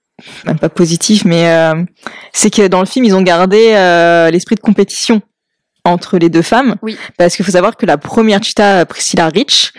[0.44, 1.74] même pas positif, mais euh,
[2.32, 5.22] c'est que dans le film, ils ont gardé euh, l'esprit de compétition
[5.84, 6.76] entre les deux femmes.
[6.82, 6.96] Oui.
[7.18, 9.72] Parce qu'il faut savoir que la première Cheetah, Priscilla Rich,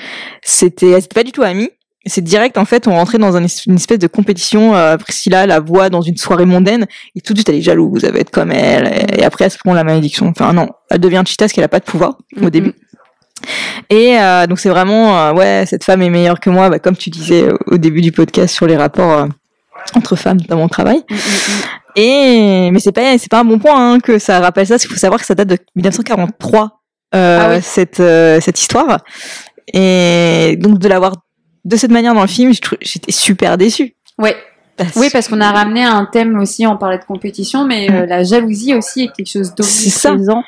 [0.44, 1.72] c'était, elles étaient pas du tout amies.
[2.08, 4.76] C'est direct, en fait, on rentrait dans une espèce de compétition.
[4.76, 8.04] euh, Priscilla la voit dans une soirée mondaine et tout de suite elle est jalouse,
[8.04, 9.06] elle veut être comme elle.
[9.18, 10.28] Et, après elle se prend la malédiction.
[10.28, 12.74] Enfin non, elle devient Cheetah parce qu'elle a pas de pouvoir au début.
[13.90, 16.96] Et euh, donc c'est vraiment euh, ouais cette femme est meilleure que moi, bah, comme
[16.96, 19.28] tu disais au- début du podcast sur les rapports
[19.96, 21.02] entre femmes dans mon travail.
[21.96, 24.84] Et mais c'est pas c'est pas un bon point hein, que ça rappelle ça, parce
[24.84, 26.82] qu'il faut savoir que ça date de 1943
[27.16, 27.98] euh, cette
[28.44, 29.00] cette histoire
[29.74, 31.14] et donc de l'avoir
[31.66, 32.52] de cette manière dans le film,
[32.82, 33.96] j'étais super déçue.
[34.18, 34.36] Ouais.
[34.96, 38.06] oui, parce qu'on a ramené un thème aussi, on parlait de compétition, mais mm.
[38.06, 40.44] la jalousie aussi est quelque chose d'omniprésent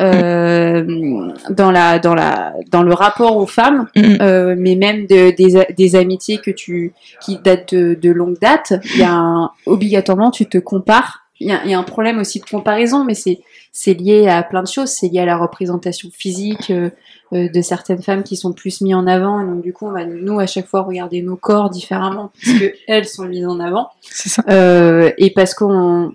[0.00, 4.16] euh, dans la dans la dans le rapport aux femmes, mm.
[4.20, 8.74] euh, mais même de, des, des amitiés que tu qui datent de, de longue date.
[8.94, 11.20] Il y a un, obligatoirement tu te compares.
[11.40, 13.40] Il y, a, il y a un problème aussi de comparaison, mais c'est
[13.72, 14.90] c'est lié à plein de choses.
[14.90, 16.90] C'est lié à la représentation physique euh, euh
[17.34, 19.40] de certaines femmes qui sont plus mises en avant.
[19.40, 22.58] Et donc du coup, on va nous à chaque fois regarder nos corps différemment parce
[22.58, 23.90] que elles sont mises en avant.
[24.00, 24.42] C'est ça.
[24.48, 26.12] Euh, et parce qu'on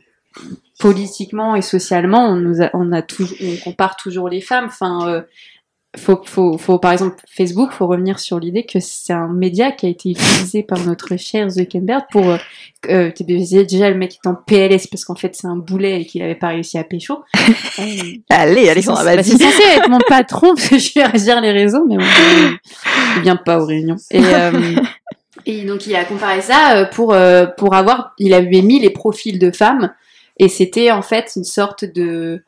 [0.79, 4.65] politiquement et socialement, on nous a, on a toujours, on compare toujours les femmes.
[4.67, 5.21] Enfin, euh,
[5.97, 9.87] faut, faut, faut, par exemple, Facebook, faut revenir sur l'idée que c'est un média qui
[9.87, 12.37] a été utilisé par notre cher Zuckerberg pour, euh,
[12.89, 16.21] euh déjà le mec est en PLS parce qu'en fait c'est un boulet et qu'il
[16.21, 17.23] avait pas réussi à pécho.
[18.29, 19.23] allez, Alexandre, vas-y.
[19.23, 21.97] C'est censé être mon patron parce que je vais agir les réseaux, mais
[23.15, 23.97] il vient pas aux réunions.
[24.11, 24.75] Et, euh,
[25.47, 27.15] et donc il a comparé ça euh, pour,
[27.57, 29.91] pour avoir, il avait mis les profils de femmes
[30.37, 32.43] et c'était en fait une sorte de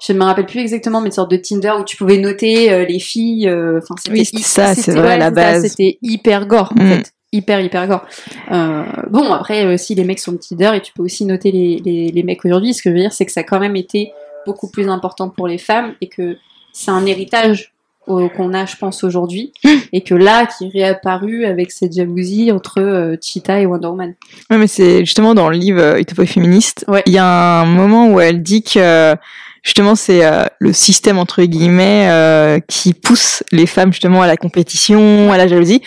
[0.00, 2.72] je ne me rappelle plus exactement, mais une sorte de Tinder où tu pouvais noter
[2.72, 3.48] euh, les filles.
[3.48, 3.80] Euh,
[4.10, 5.66] oui, c'était ça, c'est vrai, la base.
[5.66, 6.88] C'était hyper gore, en mm.
[6.88, 7.12] fait.
[7.32, 8.04] Hyper, hyper gore.
[8.52, 12.08] Euh, bon, après, aussi, les mecs sont Tinder et tu peux aussi noter les, les,
[12.08, 12.74] les mecs aujourd'hui.
[12.74, 14.12] Ce que je veux dire, c'est que ça a quand même été
[14.46, 16.36] beaucoup plus important pour les femmes et que
[16.72, 17.72] c'est un héritage
[18.06, 19.52] qu'on a, je pense, aujourd'hui,
[19.92, 24.14] et que là, qui est réapparu avec cette jalousie entre euh, Cheetah et Wonder Woman.
[24.50, 28.20] Ouais, mais c'est justement dans le livre Utopia féministe, il y a un moment où
[28.20, 29.16] elle dit que
[29.64, 34.36] justement c'est euh, le système entre guillemets euh, qui pousse les femmes justement à la
[34.36, 35.82] compétition, à la jalousie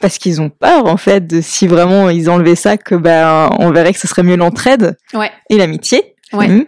[0.00, 3.70] parce qu'ils ont peur en fait de si vraiment ils enlevaient ça que ben on
[3.70, 5.30] verrait que ce serait mieux l'entraide ouais.
[5.50, 6.48] et l'amitié Ouais.
[6.48, 6.66] Mhm.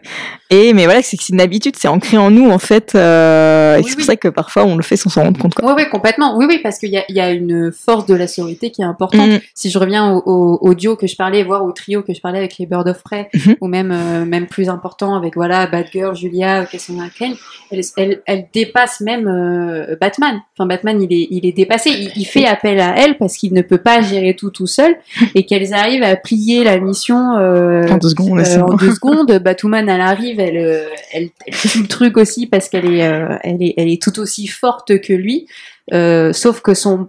[0.53, 2.95] Et mais voilà, c'est que c'est une habitude, c'est ancré en nous en fait.
[2.95, 5.55] Euh, et c'est pour ça que parfois on le fait sans s'en rendre compte.
[5.55, 5.69] Quoi.
[5.69, 6.37] Oui, oui, complètement.
[6.37, 8.83] Oui, oui, parce qu'il y a, il y a une force de la sororité qui
[8.83, 9.29] est importante.
[9.29, 9.41] Mhm.
[9.55, 12.39] Si je reviens au, au, duo que je parlais, voire au trio que je parlais
[12.39, 13.57] avec les Bird of Prey, mhm.
[13.61, 17.35] ou même euh, même plus important avec voilà Batgirl, Julia, Cassandra Cain,
[17.71, 20.41] elle, elle, elle, dépasse même euh, Batman.
[20.57, 21.91] Enfin, Batman, il est il est dépassé.
[21.91, 24.97] Il, il fait appel à elle parce qu'il ne peut pas gérer tout tout seul
[25.35, 28.41] et qu'elles arrivent à plier la mission euh, en deux secondes.
[28.41, 32.87] en deux secondes Batwoman, elle arrive, elle, euh, elle, elle le truc aussi parce qu'elle
[32.87, 35.49] est, euh, tout aussi forte que lui,
[35.93, 37.09] euh, sauf que son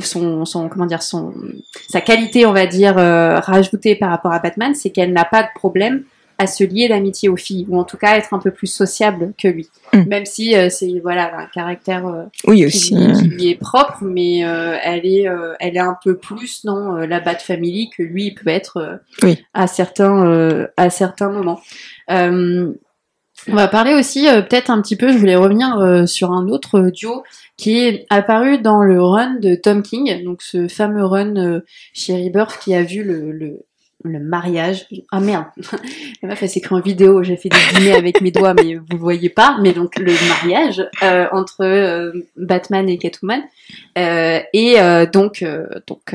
[0.00, 4.90] son, son comment dire sa qualité on va dire rajoutée par rapport à Batman c'est
[4.90, 6.02] qu'elle n'a pas de problème
[6.38, 9.34] à se lier d'amitié aux filles, ou en tout cas être un peu plus sociable
[9.36, 9.68] que lui.
[9.92, 10.02] Mm.
[10.06, 14.76] Même si euh, c'est voilà un caractère euh, oui, qui, lui est propre, mais euh,
[14.82, 15.26] elle est
[15.58, 19.44] elle est un peu plus dans la Bat Family que lui peut être oui.
[19.52, 21.60] à certains à certains moments.
[22.08, 22.74] on
[23.48, 27.24] va parler aussi peut-être un petit peu, je voulais revenir sur un autre duo
[27.56, 31.60] qui est apparu dans le run de Tom King, donc ce fameux run
[31.92, 33.64] chez Rebirth qui a vu le, le
[34.04, 34.86] le mariage.
[35.10, 35.46] Ah merde,
[36.22, 38.98] la meuf elle s'écrit en vidéo, j'ai fait des dîners avec mes doigts mais vous
[38.98, 43.42] voyez pas, mais donc le mariage euh, entre euh, Batman et Catwoman.
[43.96, 45.44] Euh, et euh, donc
[45.86, 46.14] donc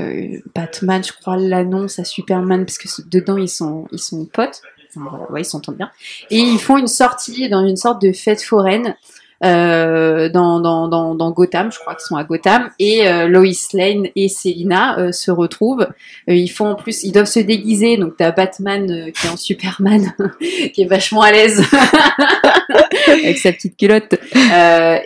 [0.55, 4.61] Batman, je crois l'annonce à Superman parce que dedans ils sont ils sont potes.
[4.95, 5.89] Enfin, ouais, ils s'entendent bien.
[6.29, 8.95] Et ils font une sortie dans une sorte de fête foraine
[9.43, 13.43] euh, dans, dans, dans, dans, Gotham, je crois qu'ils sont à Gotham, et euh, Lois
[13.73, 15.87] Lane et Selina euh, se retrouvent.
[16.29, 19.37] Euh, ils font en plus, ils doivent se déguiser, donc t'as Batman qui est en
[19.37, 20.13] Superman,
[20.73, 21.63] qui est vachement à l'aise
[23.07, 24.15] avec sa petite culotte,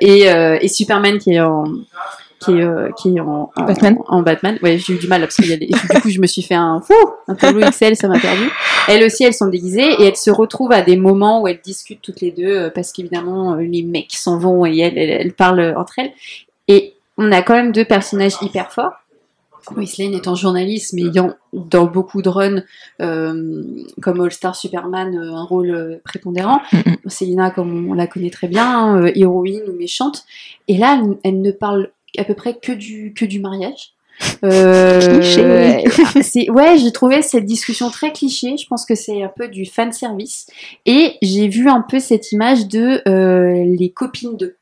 [0.01, 1.65] et, et Superman qui est en
[2.39, 3.97] qui est, euh, qui est en, en, Batman.
[4.07, 4.57] En, Batman.
[4.61, 5.67] Ouais, j'ai eu du mal parce qu'il y a des...
[5.93, 6.93] du coup je me suis fait un fou,
[7.27, 8.49] un tableau Excel, ça m'a perdu.
[8.87, 12.01] Elles aussi, elles sont déguisées et elles se retrouvent à des moments où elles discutent
[12.01, 15.73] toutes les deux euh, parce qu'évidemment euh, les mecs s'en vont et elles, elles, parlent
[15.77, 16.11] entre elles.
[16.67, 18.93] Et on a quand même deux personnages hyper forts.
[19.75, 22.63] Lois Lane étant journaliste, mais ayant dans beaucoup de runs,
[23.01, 23.63] euh,
[24.01, 26.61] comme All Star Superman, un rôle prépondérant.
[26.71, 30.25] Mm Selina, comme on la connaît très bien, euh, héroïne ou méchante.
[30.67, 33.93] Et là, elle, elle ne parle à peu près que du, que du mariage.
[34.43, 35.21] Euh,
[36.21, 38.55] c'est ouais, j'ai trouvé cette discussion très cliché.
[38.57, 40.47] Je pense que c'est un peu du fan service
[40.85, 44.57] et j'ai vu un peu cette image de euh, les copines de,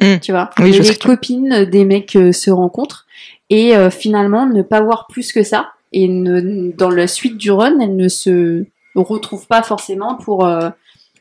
[0.00, 0.18] mmh.
[0.20, 3.06] tu vois, oui, les copines des mecs euh, se rencontrent
[3.50, 7.50] et euh, finalement ne pas voir plus que ça et ne, dans la suite du
[7.50, 8.64] run, elles ne se
[8.94, 10.48] retrouvent pas forcément pour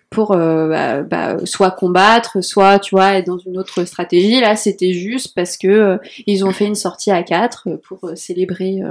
[0.09, 4.39] pour euh, bah, bah, soit combattre, soit tu vois être dans une autre stratégie.
[4.39, 8.11] Là, c'était juste parce que euh, ils ont fait une sortie à quatre euh, pour
[8.15, 8.81] célébrer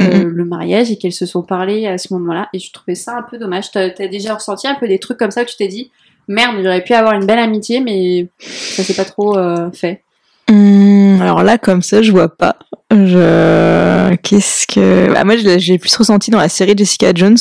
[0.00, 0.22] mhm.
[0.22, 2.48] le mariage et qu'elles se sont parlé à ce moment-là.
[2.52, 3.70] Et je trouvais ça un peu dommage.
[3.70, 5.90] T'as as déjà ressenti un peu des trucs comme ça où tu t'es dit
[6.28, 9.38] merde, j'aurais pu avoir une belle amitié, mais ça s'est pas trop
[9.72, 10.02] fait.
[10.48, 12.56] Hum, alors là, comme ça, je vois pas.
[12.90, 14.14] Je...
[14.22, 15.12] Qu'est-ce que...
[15.12, 17.36] Bah, moi, j'ai plus ressenti dans la série Jessica Jones,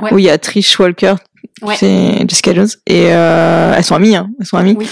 [0.00, 0.12] Ouais.
[0.12, 1.14] où il y a Trish Walker,
[1.62, 1.76] Ouais.
[1.76, 4.74] c'est Jessica Jones, et euh, elles sont amies, hein, elles sont amies.
[4.78, 4.88] Oui.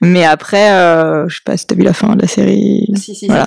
[0.00, 2.86] Mais après, euh, je sais pas si t'as vu la fin de la série.
[2.96, 3.46] Si, si, Voilà.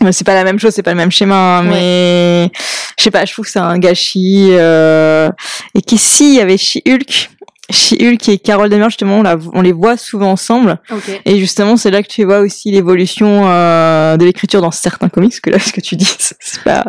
[0.00, 1.70] Ouais, C'est pas la même chose, c'est pas le même schéma, hein, Ouais.
[1.70, 2.50] mais
[2.98, 4.48] je sais pas, je trouve que c'est un gâchis.
[4.52, 5.28] Euh...
[5.74, 7.30] Et qu'ici, il y avait She-Hulk.
[7.72, 10.78] She-Hulk et Carol Danvers, justement, on, la- on les voit souvent ensemble.
[11.24, 15.40] Et justement, c'est là que tu vois aussi l'évolution euh, de l'écriture dans certains comics,
[15.40, 16.84] que là, ce que tu dis, c'est pas...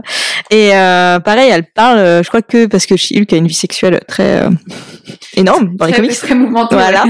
[0.52, 3.54] Et euh, pareil, elle parle, euh, je crois que parce que She-Hulk a une vie
[3.54, 4.50] sexuelle très euh,
[5.36, 6.18] énorme dans les Très, comics.
[6.18, 6.76] très mouvementé.
[6.76, 7.06] Voilà.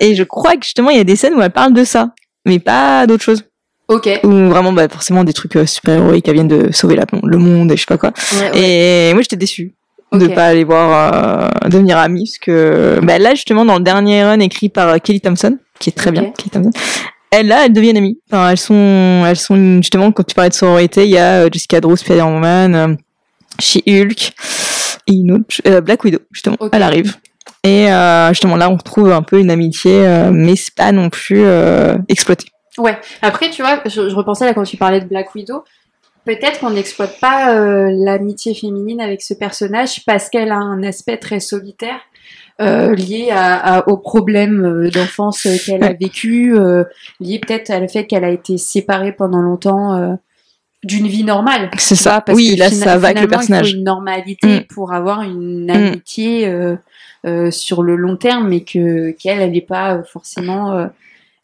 [0.00, 2.10] Et je crois que justement, il y a des scènes où elle parle de ça,
[2.46, 3.44] mais pas d'autre chose.
[3.88, 4.08] ok.
[4.24, 7.72] Ou vraiment, bah, forcément, des trucs euh, super-héroïques, elles viennent de sauver la, le monde
[7.72, 8.12] et je sais pas quoi.
[8.52, 9.08] ouais.
[9.10, 9.74] Et moi, j'étais déçue
[10.18, 10.34] de Ok.
[10.34, 14.40] pas aller voir euh, devenir amis parce que bah, là justement dans le dernier run
[14.40, 16.70] écrit par euh, Kelly Thompson qui est très bien Kelly Thompson
[17.30, 20.54] elles là elles deviennent amies enfin elles sont elles sont justement quand tu parlais de
[20.54, 22.94] sororité il y a euh, Jessica Drew Spider-Woman euh,
[23.60, 24.32] She-Hulk
[25.06, 26.70] et une autre euh, Black Widow justement Ok.
[26.72, 27.16] elle arrive
[27.62, 31.44] et euh, justement là on retrouve un peu une amitié mais c'est pas non plus
[32.08, 32.46] exploité
[32.76, 32.98] Ouais.
[33.22, 35.62] Après, tu vois, je, je repensais là quand tu parlais de Black Widow.
[36.24, 41.18] Peut-être qu'on n'exploite pas euh, l'amitié féminine avec ce personnage parce qu'elle a un aspect
[41.18, 42.00] très solitaire
[42.60, 46.84] euh, lié à, à- aux problèmes euh, d'enfance qu'elle a vécu, euh,
[47.20, 50.14] lié peut-être à le fait qu'elle a été séparée pendant longtemps euh,
[50.84, 51.70] d'une vie normale.
[51.78, 52.20] c'est ça.
[52.20, 55.22] parce oui que là ça va avec le personnage Il faut une normalité pour avoir
[55.22, 56.76] une amitié euh,
[57.26, 60.86] euh, sur le long terme, mais que qu'elle, elle n'est pas forcément, euh,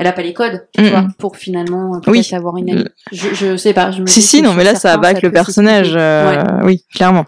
[0.00, 2.26] elle a pas les codes, tu vois, pour finalement euh, Oui.
[2.32, 2.86] avoir une amie.
[3.12, 3.90] Je, je sais pas.
[3.90, 5.92] Je me Si, si, non, mais là, ça avec le personnage.
[5.94, 6.64] euh, Ouais.
[6.64, 7.26] Oui, clairement.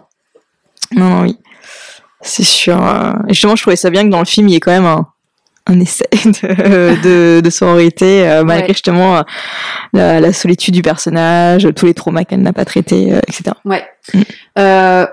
[0.91, 1.37] Non, non, oui.
[2.21, 2.83] C'est sûr.
[2.83, 4.71] euh, Et justement, je trouvais ça bien que dans le film, il y ait quand
[4.71, 5.05] même un,
[5.65, 8.73] un essai de, de, de sororité, euh, malgré Ouais.
[8.73, 9.21] justement euh,
[9.93, 13.55] la, la solitude du personnage, tous les traumas qu'elle n'a pas traités, euh, etc.
[13.65, 13.83] Ouais.
[14.13, 14.21] Mm.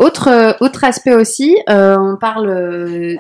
[0.01, 2.49] Autre autre aspect aussi, on parle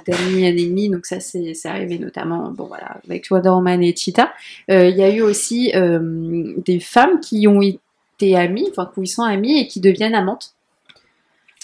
[0.07, 4.33] d'amis et ennemis, donc ça c'est arrivé notamment, bon voilà, avec Wonder Woman et Cheetah.
[4.69, 9.61] Il y a eu aussi des femmes qui ont été amies, enfin qui sont amies
[9.61, 10.55] et qui deviennent amantes.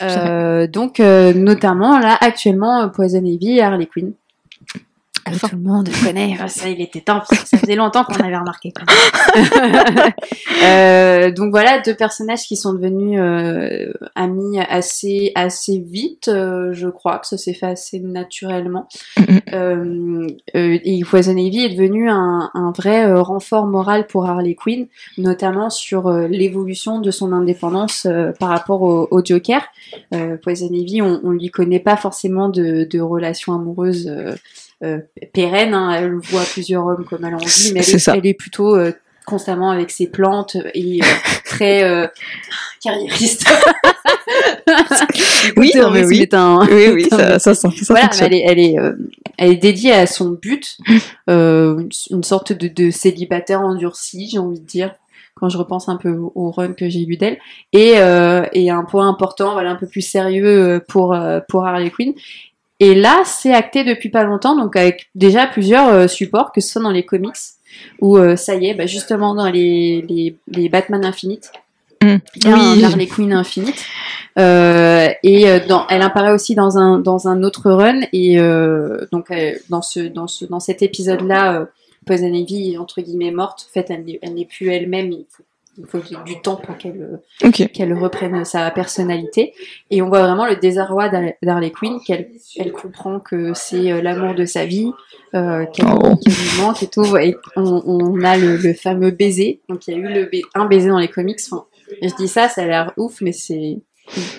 [0.01, 4.13] Donc notamment là actuellement Poison Ivy et Harley Quinn.
[5.27, 5.49] Que Enfin.
[5.49, 8.15] tout le monde connaît, Ah, ça il était temps, parce que ça faisait longtemps qu'on
[8.25, 8.73] avait remarqué.
[8.73, 10.13] quand même.
[10.65, 16.89] Euh, donc voilà, deux personnages qui sont devenus euh, amis assez assez vite, euh, je
[16.89, 18.89] crois que ça s'est fait assez naturellement.
[19.53, 24.55] Euh, euh, et Poison Ivy est devenu un, un vrai euh, renfort moral pour Harley
[24.55, 24.87] Quinn,
[25.19, 29.61] notamment sur l'évolution de son indépendance euh, par rapport au, au Joker.
[30.15, 34.11] Euh, Poison Ivy, on, on lui connaît pas forcément de, de relations amoureuses
[34.85, 34.99] euh,
[35.33, 35.75] pérennes.
[35.75, 35.93] hein.
[35.93, 38.17] Elle voit plusieurs hommes comme elle en dit, mais elle est, ça.
[38.17, 38.93] elle est plutôt euh,
[39.27, 41.07] constamment avec ses plantes et euh,
[41.45, 42.07] très euh,
[42.83, 43.47] carriériste.
[45.57, 46.29] Oui, non, mais oui.
[46.33, 48.93] un, Oui, oui, ça, ça, ça, ça voilà, elle est, elle est, euh,
[49.39, 50.79] elle est dédiée à son but,
[51.31, 54.95] euh, une, sorte de, de célibataire endurci, j'ai envie de dire,
[55.35, 57.39] quand je repense un peu au, run que j'ai lu d'elle.
[57.73, 61.17] Et, euh, et un point important, voilà, un peu plus sérieux pour,
[61.49, 62.15] pour Harley Quinn.
[62.81, 66.69] Et là, c'est acté depuis pas longtemps, donc avec déjà plusieurs euh, supports, que ce
[66.73, 67.33] soit dans les comics,
[68.01, 71.51] où euh, ça y est, bah, justement dans les, les, les Batman Infinite,
[72.03, 72.17] Mm.
[72.37, 72.85] il y a Oui.
[72.85, 73.83] un Harley Quinn Infinite.
[74.39, 78.37] Euh, et dans, elle apparaît aussi dans un dans un autre run et
[79.11, 79.33] donc
[79.71, 81.65] dans ce dans ce dans cet épisode là, euh,
[82.05, 83.67] Poison Ivy est entre guillemets morte.
[83.71, 85.11] En fait, elle n'est elle n'est plus elle-même.
[85.11, 85.43] Il faut
[85.79, 89.53] il faut du temps pour qu'elle euh, qu'elle reprenne sa personnalité.
[89.91, 94.01] Et on voit vraiment le désarroi d'Har- d'Harley Quinn, qu'elle elle comprend que c'est euh,
[94.03, 94.91] l'amour de sa vie,
[95.35, 96.15] euh, qu'elle Oh.
[96.27, 97.17] lui manque et tout.
[97.17, 99.61] Et on, on a le, le fameux baiser.
[99.69, 101.39] Donc il y a eu le ba- un baiser dans les comics.
[101.51, 101.65] Enfin,
[102.03, 103.79] je dis ça, ça a l'air ouf, mais c'est,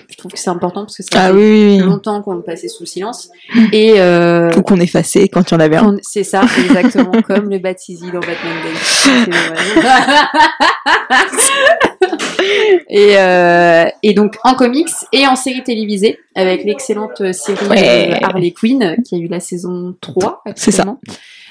[0.08, 1.78] je trouve que c'est important parce que ça Ah fait oui, oui, oui.
[1.78, 3.28] longtemps qu'on le passait sous silence.
[3.72, 5.96] Et euh, Ou qu'on effaçait quand il y en avait un.
[6.02, 9.78] c'est ça, exactement comme le Batizi dans Batman Day.
[12.88, 18.12] Et, euh, et donc en comics et en série télévisée avec l'excellente série Ouais.
[18.12, 20.96] euh, Harley Quinn qui a eu la saison 3 C'est ça.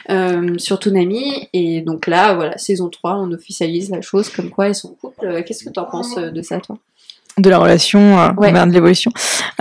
[0.10, 4.70] Euh, sur Toonami et donc là voilà saison 3 on officialise la chose comme quoi
[4.70, 6.78] ils sont en couple qu'est-ce que t'en penses de ça toi?
[7.38, 8.52] De la relation, euh, Ouais.
[8.52, 9.12] de l'évolution.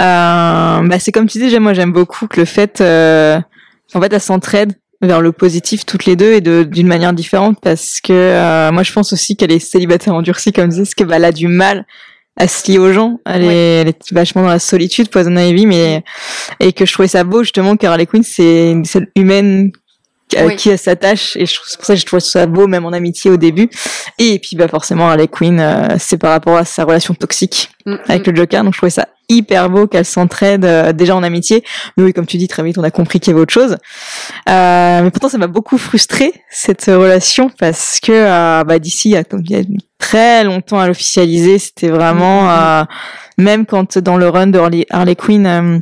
[0.01, 3.39] Euh, bah, c'est comme tu disais, moi j'aime beaucoup que le fait, euh,
[3.95, 7.59] en fait, elles s'entraident vers le positif toutes les deux et de d'une manière différente
[7.61, 10.95] parce que euh, moi je pense aussi qu'elle est célibataire endurcie comme tu disais, parce
[10.95, 11.85] qu'elle bah, elle a du mal
[12.39, 13.21] à se lier aux gens.
[13.27, 13.55] Elle, Ouais.
[13.55, 16.03] est, elle est vachement dans la solitude, Poison Ivy, mais
[16.61, 19.71] et que je trouvais ça beau justement car Harley Quinn c'est une seule humaine
[20.37, 20.57] à Oui.
[20.57, 22.85] qui elle s'attache et je trouve- c'est pour ça que je trouve ça beau même
[22.85, 23.69] en amitié au début.
[24.19, 27.97] Et puis bah forcément Harley Quinn euh, c'est par rapport à sa relation toxique Mm,
[28.09, 28.31] avec mm.
[28.31, 28.65] le Joker.
[28.65, 31.62] Donc je trouvais ça hyper beau qu'elle s'entraide euh, déjà en amitié.
[31.97, 33.77] Mais oui comme tu dis très vite on a compris qu'il y avait autre chose.
[34.49, 39.12] Euh, mais pourtant ça m'a beaucoup frustré cette relation parce que euh, bah d'ici il
[39.12, 39.62] y a comme il y a
[39.99, 41.59] très longtemps à l'officialiser.
[41.59, 42.85] C'était vraiment Mm, mm, euh,
[43.39, 45.79] même quand dans le run de Harley, Harley Quinn euh,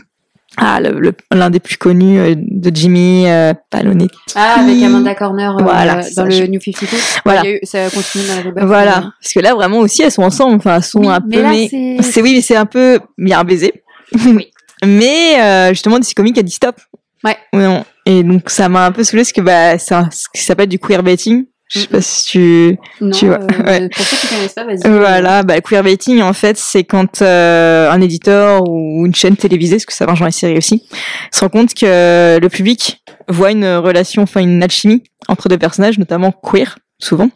[0.56, 4.16] ah, le- le- l'un des plus connus euh, de Jimmy euh, Palonetti.
[4.34, 6.96] Ah, avec Amanda Corner euh, Voilà, dans ça, le je- New 52.
[7.24, 7.40] Voilà.
[7.44, 9.78] Il y a eu- ça continue dans la Rebirth, Voilà, mais- parce que là vraiment
[9.78, 11.68] aussi elles sont ensemble, enfin elles sont Oui, un mais peu là, mais
[12.02, 13.82] c'est- oui mais c'est un peu il y a un baiser.
[14.26, 14.48] Oui.
[14.84, 16.76] mais euh, justement DC Comics a dit stop.
[17.24, 17.36] Ouais.
[17.52, 17.84] Non.
[18.06, 20.78] Et donc ça m'a un peu saoulé parce que bah c'est ce qui s'appelle du
[20.78, 21.46] queerbaiting.
[21.68, 21.92] Je sais Mhm.
[21.92, 23.88] pas si tu Non, Tu vois, euh, ouais.
[23.88, 24.80] pour ceux qui connaissent pas, vas-y.
[24.88, 29.86] Voilà, bah, queerbaiting, en fait, c'est quand euh, un éditeur ou une chaîne télévisée, parce
[29.86, 30.86] que ça marche dans les séries aussi,
[31.32, 35.98] se rend compte que le public voit une relation, enfin une alchimie entre deux personnages,
[35.98, 37.30] notamment queer, souvent,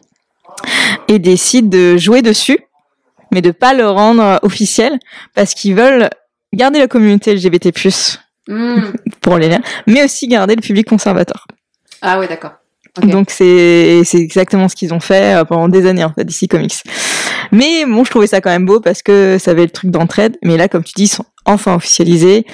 [1.07, 2.59] et décide de jouer dessus,
[3.31, 4.99] mais de pas le rendre officiel,
[5.33, 6.09] parce qu'ils veulent
[6.53, 7.71] garder la communauté LGBT+,
[8.47, 8.81] Hmm.
[9.21, 11.45] pour les liens, mais aussi garder le public conservateur.
[12.01, 12.53] Ah ouais, d'accord.
[13.03, 16.49] Donc c'est c'est exactement ce qu'ils ont fait euh, pendant des années en fait DC
[16.49, 16.75] Comics.
[17.51, 20.37] Mais bon, je trouvais ça quand même beau parce que ça avait le truc d'entraide.
[20.43, 22.45] Mais là, comme tu dis, ils sont enfin officialisés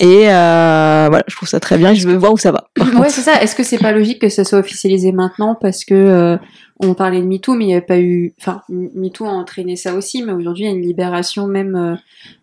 [0.00, 1.94] et euh, voilà, je trouve ça très bien.
[1.94, 2.68] Je veux voir où ça va.
[2.98, 3.40] Ouais, c'est ça.
[3.40, 6.36] Est-ce que c'est pas logique que ça soit officialisé maintenant parce que euh,
[6.82, 8.32] on parlait de MeToo, mais il n'y avait pas eu.
[8.40, 11.96] Enfin, MeToo a entraîné ça aussi, mais aujourd'hui il y a une libération même euh,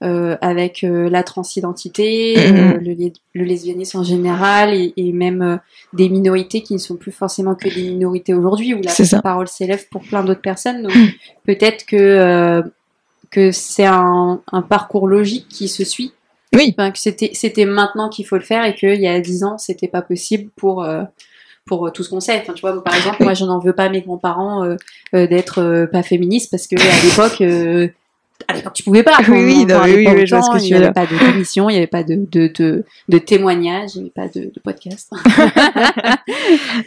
[0.05, 2.55] euh, avec euh, la transidentité, Mhm.
[2.57, 5.59] euh, le, le lesbianisme en général, et, et même
[5.93, 9.21] des minorités qui ne sont plus forcément que des minorités aujourd'hui, où la ça.
[9.21, 10.83] parole s'élève pour plein d'autres personnes.
[10.83, 10.93] Donc
[11.45, 12.61] peut-être que
[13.31, 16.13] que c'est un, un parcours logique qui se suit
[16.53, 19.57] Oui, Enfin, que c'était maintenant qu'il faut le faire et qu'il y a 10 ans
[19.57, 20.87] c'était pas possible pour
[21.67, 22.39] pour euh, tout ce qu'on sait.
[22.41, 24.75] Enfin, tu vois, par exemple, moi je n'en veux pas à mes grands-parents euh,
[25.13, 27.87] euh, d'être euh, pas féministes parce que à l'époque euh,
[28.47, 29.17] à l'époque tu pouvais pas.
[29.27, 31.17] Oui, oui, non, oui, je vois autant, ce que tu Il n'y avait pas de
[31.31, 34.45] d'émission, il n'y avait pas de de, de, de témoignages, il n'y avait pas de,
[34.53, 35.11] de podcast.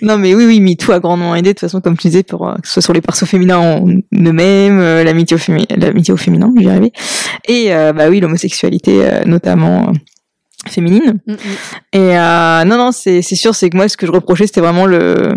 [0.03, 1.49] non mais oui, oui, MeToo a grandement aidé.
[1.51, 3.59] De toute façon, comme tu disais, pour euh, que ce soit sur les persos féminins
[3.59, 6.93] en eux-mêmes, euh, l'amitié au, fémi- l'amitié au féminin, j'y arrivais.
[7.49, 9.93] Et euh, bah oui, l'homosexualité euh, notamment euh,
[10.69, 11.19] féminine.
[11.27, 11.37] Mm, mm.
[11.93, 14.61] Et euh, non, non, c'est c'est sûr, c'est que moi, ce que je reprochais, c'était
[14.61, 15.35] vraiment le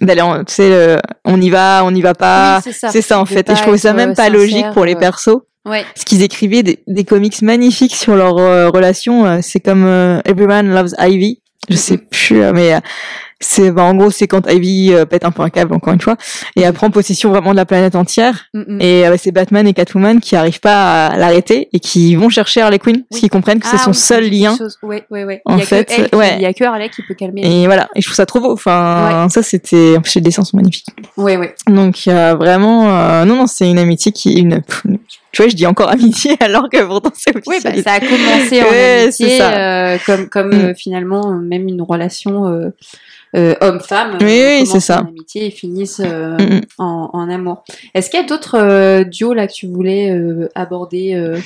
[0.00, 2.56] d'aller, tu sais, on y va, on y va pas.
[2.58, 3.02] Oui, c'est ça.
[3.02, 3.48] ça en fait.
[3.48, 5.38] Et je trouvais ça même euh, pas logique pour les persos.
[5.64, 5.84] Ouais.
[5.94, 9.26] Parce qu'ils écrivaient des, des comics magnifiques sur leur euh, relation.
[9.26, 11.40] euh, C'est comme euh, Everyone Loves Ivy.
[11.68, 11.78] Je Mhm.
[11.80, 12.78] sais plus, euh, mais euh,
[13.40, 16.00] c'est bah, en gros c'est quand Ivy euh, pète un peu un câble encore une
[16.00, 16.16] fois
[16.56, 18.46] et elle prend possession vraiment de la planète entière.
[18.54, 18.80] Mm, mm.
[18.80, 22.62] Et euh, c'est Batman et Catwoman qui arrivent pas à l'arrêter et qui vont chercher
[22.62, 23.20] Harley Quinn parce Oui.
[23.20, 24.56] qu'ils comprennent que c'est Ah son oui, seul lien.
[24.82, 25.42] Ouais, ouais, ouais.
[25.44, 26.36] En il y a fait, que elle qui- ouais.
[26.36, 27.42] il y a que Harley qui peut calmer.
[27.44, 28.52] Et voilà, et je trouve ça trop beau.
[28.52, 30.86] Enfin, ça c'était, en plus les dessins sont magnifiques.
[31.16, 31.54] Ouais, ouais.
[31.68, 34.62] Donc euh, vraiment, non non, c'est une amitié qui, une,
[35.32, 38.62] tu vois, je dis encore amitié alors que pourtant c'est Oui, bah, ça a commencé
[38.62, 40.74] en amitié, comme, comme Mm.
[40.74, 42.72] finalement même une relation
[43.36, 44.18] euh, homme-femme.
[44.20, 45.02] Oui, euh, oui, c'est ça.
[45.02, 46.60] En amitié et finissent euh, Mm, mm.
[46.78, 47.64] en, en amour.
[47.94, 50.16] Est-ce qu'il y a d'autres euh, duos là que tu voulais
[50.54, 51.40] aborder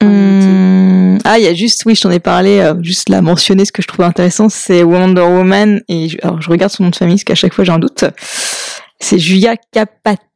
[0.00, 3.72] Hum, ah, il y a juste, oui, je t'en ai parlé, juste là, mentionner ce
[3.72, 6.96] que je trouve intéressant, c'est Wonder Woman, et je, alors je regarde son nom de
[6.96, 8.04] famille, parce qu'à chaque fois j'ai un doute.
[9.00, 9.56] C'est Julia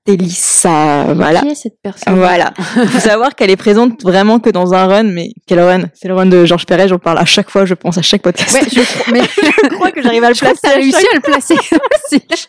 [0.05, 1.41] Capatellissa, voilà.
[1.41, 2.17] Qui est cette personne?
[2.17, 2.53] Voilà.
[2.59, 5.83] faut savoir qu'elle est présente vraiment que dans un run, mais quel run?
[5.95, 8.23] C'est le run de Georges Perret, j'en parle à chaque fois, je pense à chaque
[8.23, 8.53] podcast.
[8.55, 9.21] Ouais, je crois, mais
[9.62, 10.75] je crois que j'arrive à le je crois que placer.
[10.77, 11.57] à réussi chaque- à le placer.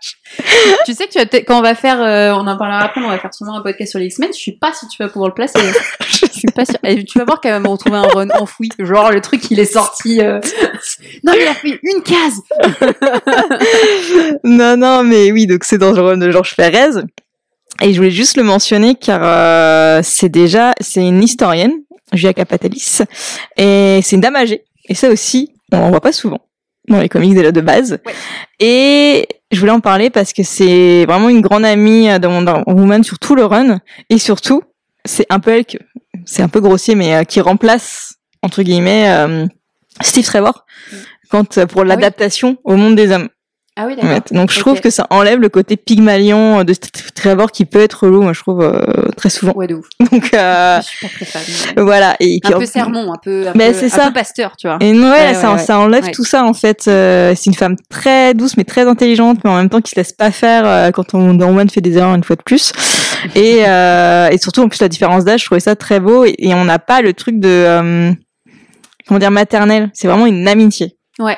[0.86, 3.18] tu sais que quand on va faire, euh, on en parlera après, mais on va
[3.18, 4.28] faire sûrement un podcast sur les X-Men.
[4.32, 5.58] Je suis pas si tu vas pouvoir le placer.
[6.08, 6.78] Je suis pas sûre.
[6.84, 8.68] Et tu vas voir qu'elle va me retrouver un run enfoui.
[8.78, 10.20] Genre le truc il est sorti.
[10.20, 10.40] euh,
[11.24, 12.40] Non, il a fait une case.
[14.44, 17.00] non, non, mais oui, donc c'est dans le rôle de Georges Perez.
[17.80, 21.72] Et je voulais juste le mentionner car euh, c'est déjà, c'est une historienne,
[22.12, 22.98] Julia Capatalis,
[23.56, 24.64] et c'est une dame âgée.
[24.88, 26.40] Et ça aussi, on en voit pas souvent
[26.88, 27.98] dans les comics déjà de base.
[28.06, 28.12] Ouais.
[28.60, 33.04] Et je voulais en parler parce que c'est vraiment une grande amie de Wonder Woman
[33.04, 33.80] sur tout le run.
[34.10, 34.62] Et surtout,
[35.04, 35.78] c'est un peu elle que,
[36.24, 39.46] c'est un peu grossier, mais euh, qui remplace, entre guillemets, euh,
[40.00, 40.96] Steve Trevor Mm.
[41.30, 41.88] quand, euh, pour oui.
[41.88, 43.28] l'adaptation au monde des hommes.
[43.76, 44.20] Ah oui, d'accord.
[44.32, 48.06] Donc je trouve que ça enlève le côté pygmalion de Steve Trevor qui peut être
[48.06, 48.82] relou, moi je trouve euh,
[49.18, 49.52] très souvent.
[49.54, 49.86] Ouais, de ouf.
[50.12, 51.42] Donc euh, Je suis pas très fan.
[51.76, 52.16] mais- voilà.
[52.20, 54.06] Et Un peu sermon, un peu, un, Mais peu, c'est un ça.
[54.06, 54.78] peu pasteur, tu vois.
[54.80, 56.84] Et ouais, Ouais, ça, ouais, ça enlève tout ça en fait.
[56.88, 59.96] Euh, c'est une femme très douce mais très intelligente, mais en même temps qui se
[59.96, 62.72] laisse pas faire euh, quand on Woman fait des erreurs une fois de plus.
[63.34, 66.54] Et, et surtout en plus la différence d'âge, je trouvais ça très beau et, et
[66.54, 68.14] on n'a pas le truc de
[69.08, 69.90] comment dire maternel.
[69.94, 70.96] C'est vraiment une amitié.
[71.18, 71.36] Ouais.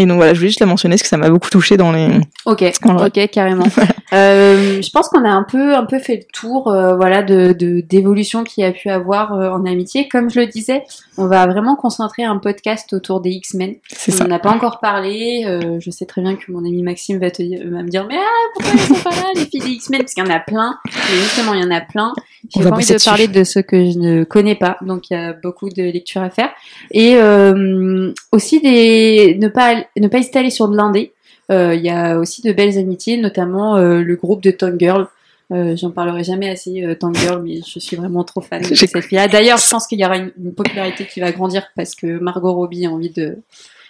[0.00, 1.90] Et donc voilà, je voulais juste la mentionner parce que ça m'a beaucoup touché dans
[1.92, 2.08] les.
[2.46, 3.64] Ok, ok, carrément.
[4.14, 7.52] Euh, je pense qu'on a un peu, un peu fait le tour, euh, voilà, de
[7.52, 10.08] de- d'évolution qu'il y a pu avoir euh, en amitié.
[10.08, 10.82] Comme je le disais,
[11.18, 13.74] on va vraiment concentrer un podcast autour des X-Men.
[13.90, 14.24] C'est On ça.
[14.24, 15.44] n'en a pas encore parlé.
[15.46, 18.16] euh, je sais très bien que mon ami Maxime va te va me dire, mais
[18.16, 20.00] ah, pourquoi elles sont pas là les filles des X-Men?
[20.00, 20.78] Parce qu'il y en a plein.
[20.86, 22.14] Mais justement, il y en a plein.
[22.56, 25.16] J'ai pas envie de parler de ce que je ne connais pas, donc il y
[25.16, 26.48] a beaucoup de lectures à faire.
[26.92, 31.12] Et euh, aussi des ne pas ne pas hésiter à aller sur de l'indé.
[31.50, 35.06] Euh, Il y a aussi de belles amitiés, notamment euh, le groupe de Tongue Girl.
[35.50, 39.00] Euh, J'en parlerai jamais assez euh, Girl, mais je suis vraiment trop fan de cette
[39.00, 39.28] fille-là.
[39.28, 42.52] D'ailleurs, je pense qu'il y aura une, une popularité qui va grandir parce que Margot
[42.52, 43.38] Robbie a envie de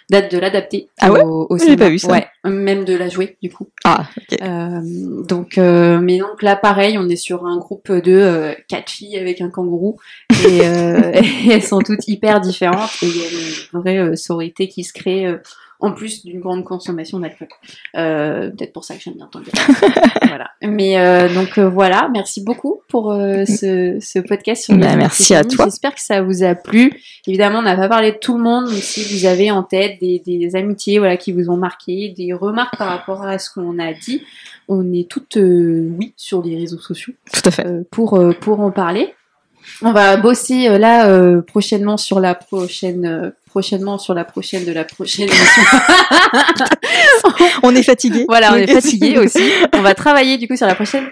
[0.09, 1.83] date de l'adapter Ah ouais au, au cinéma.
[1.85, 2.11] pas vu ça.
[2.11, 3.67] Ouais, même de la jouer du coup.
[3.83, 4.39] Ah, ok.
[4.41, 4.79] Euh,
[5.27, 9.41] donc, euh, mais donc là, pareil, on est sur un groupe de quatre filles avec
[9.41, 9.97] un kangourou
[10.47, 13.25] et, et elles sont toutes hyper différentes et il y a
[13.73, 15.27] une vraie sororité qui se crée
[15.81, 17.47] en plus d'une grande consommation d'alcool.
[17.95, 19.49] Euh, Peut-être pour ça que j'aime bien Tanguy.
[20.27, 20.49] voilà.
[20.61, 24.95] Mais euh, donc euh, voilà, merci beaucoup pour euh, ce, ce podcast sur les Bah,
[24.97, 25.65] merci à toi.
[25.65, 26.91] J'espère que ça vous a plu.
[27.27, 29.99] Évidemment, on n'a pas parlé de tout le monde, mais si vous avez en tête
[30.01, 33.79] des, des amitiés voilà, qui vous ont marqué, des remarques par rapport à ce qu'on
[33.79, 34.21] a dit,
[34.67, 37.65] on est toutes euh, oui sur les réseaux sociaux Tout à fait.
[37.65, 39.13] euh, pour, euh, pour en parler.
[39.81, 44.65] On va bosser euh, là euh, prochainement sur la prochaine euh, prochainement sur la prochaine
[44.65, 45.63] de la prochaine émission.
[47.63, 48.25] On est fatigué.
[48.27, 49.51] voilà, on est fatigué aussi.
[49.73, 51.07] On va travailler du coup sur la prochaine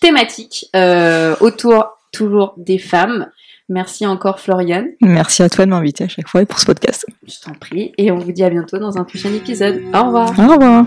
[0.00, 3.28] thématique euh, autour toujours des femmes.
[3.68, 7.04] Merci encore Florian, Merci à toi de m'inviter à chaque fois et pour ce podcast.
[7.26, 9.82] je t'en prie, et on vous dit à bientôt dans un prochain épisode.
[9.92, 10.30] Au revoir.
[10.38, 10.84] Au revoir.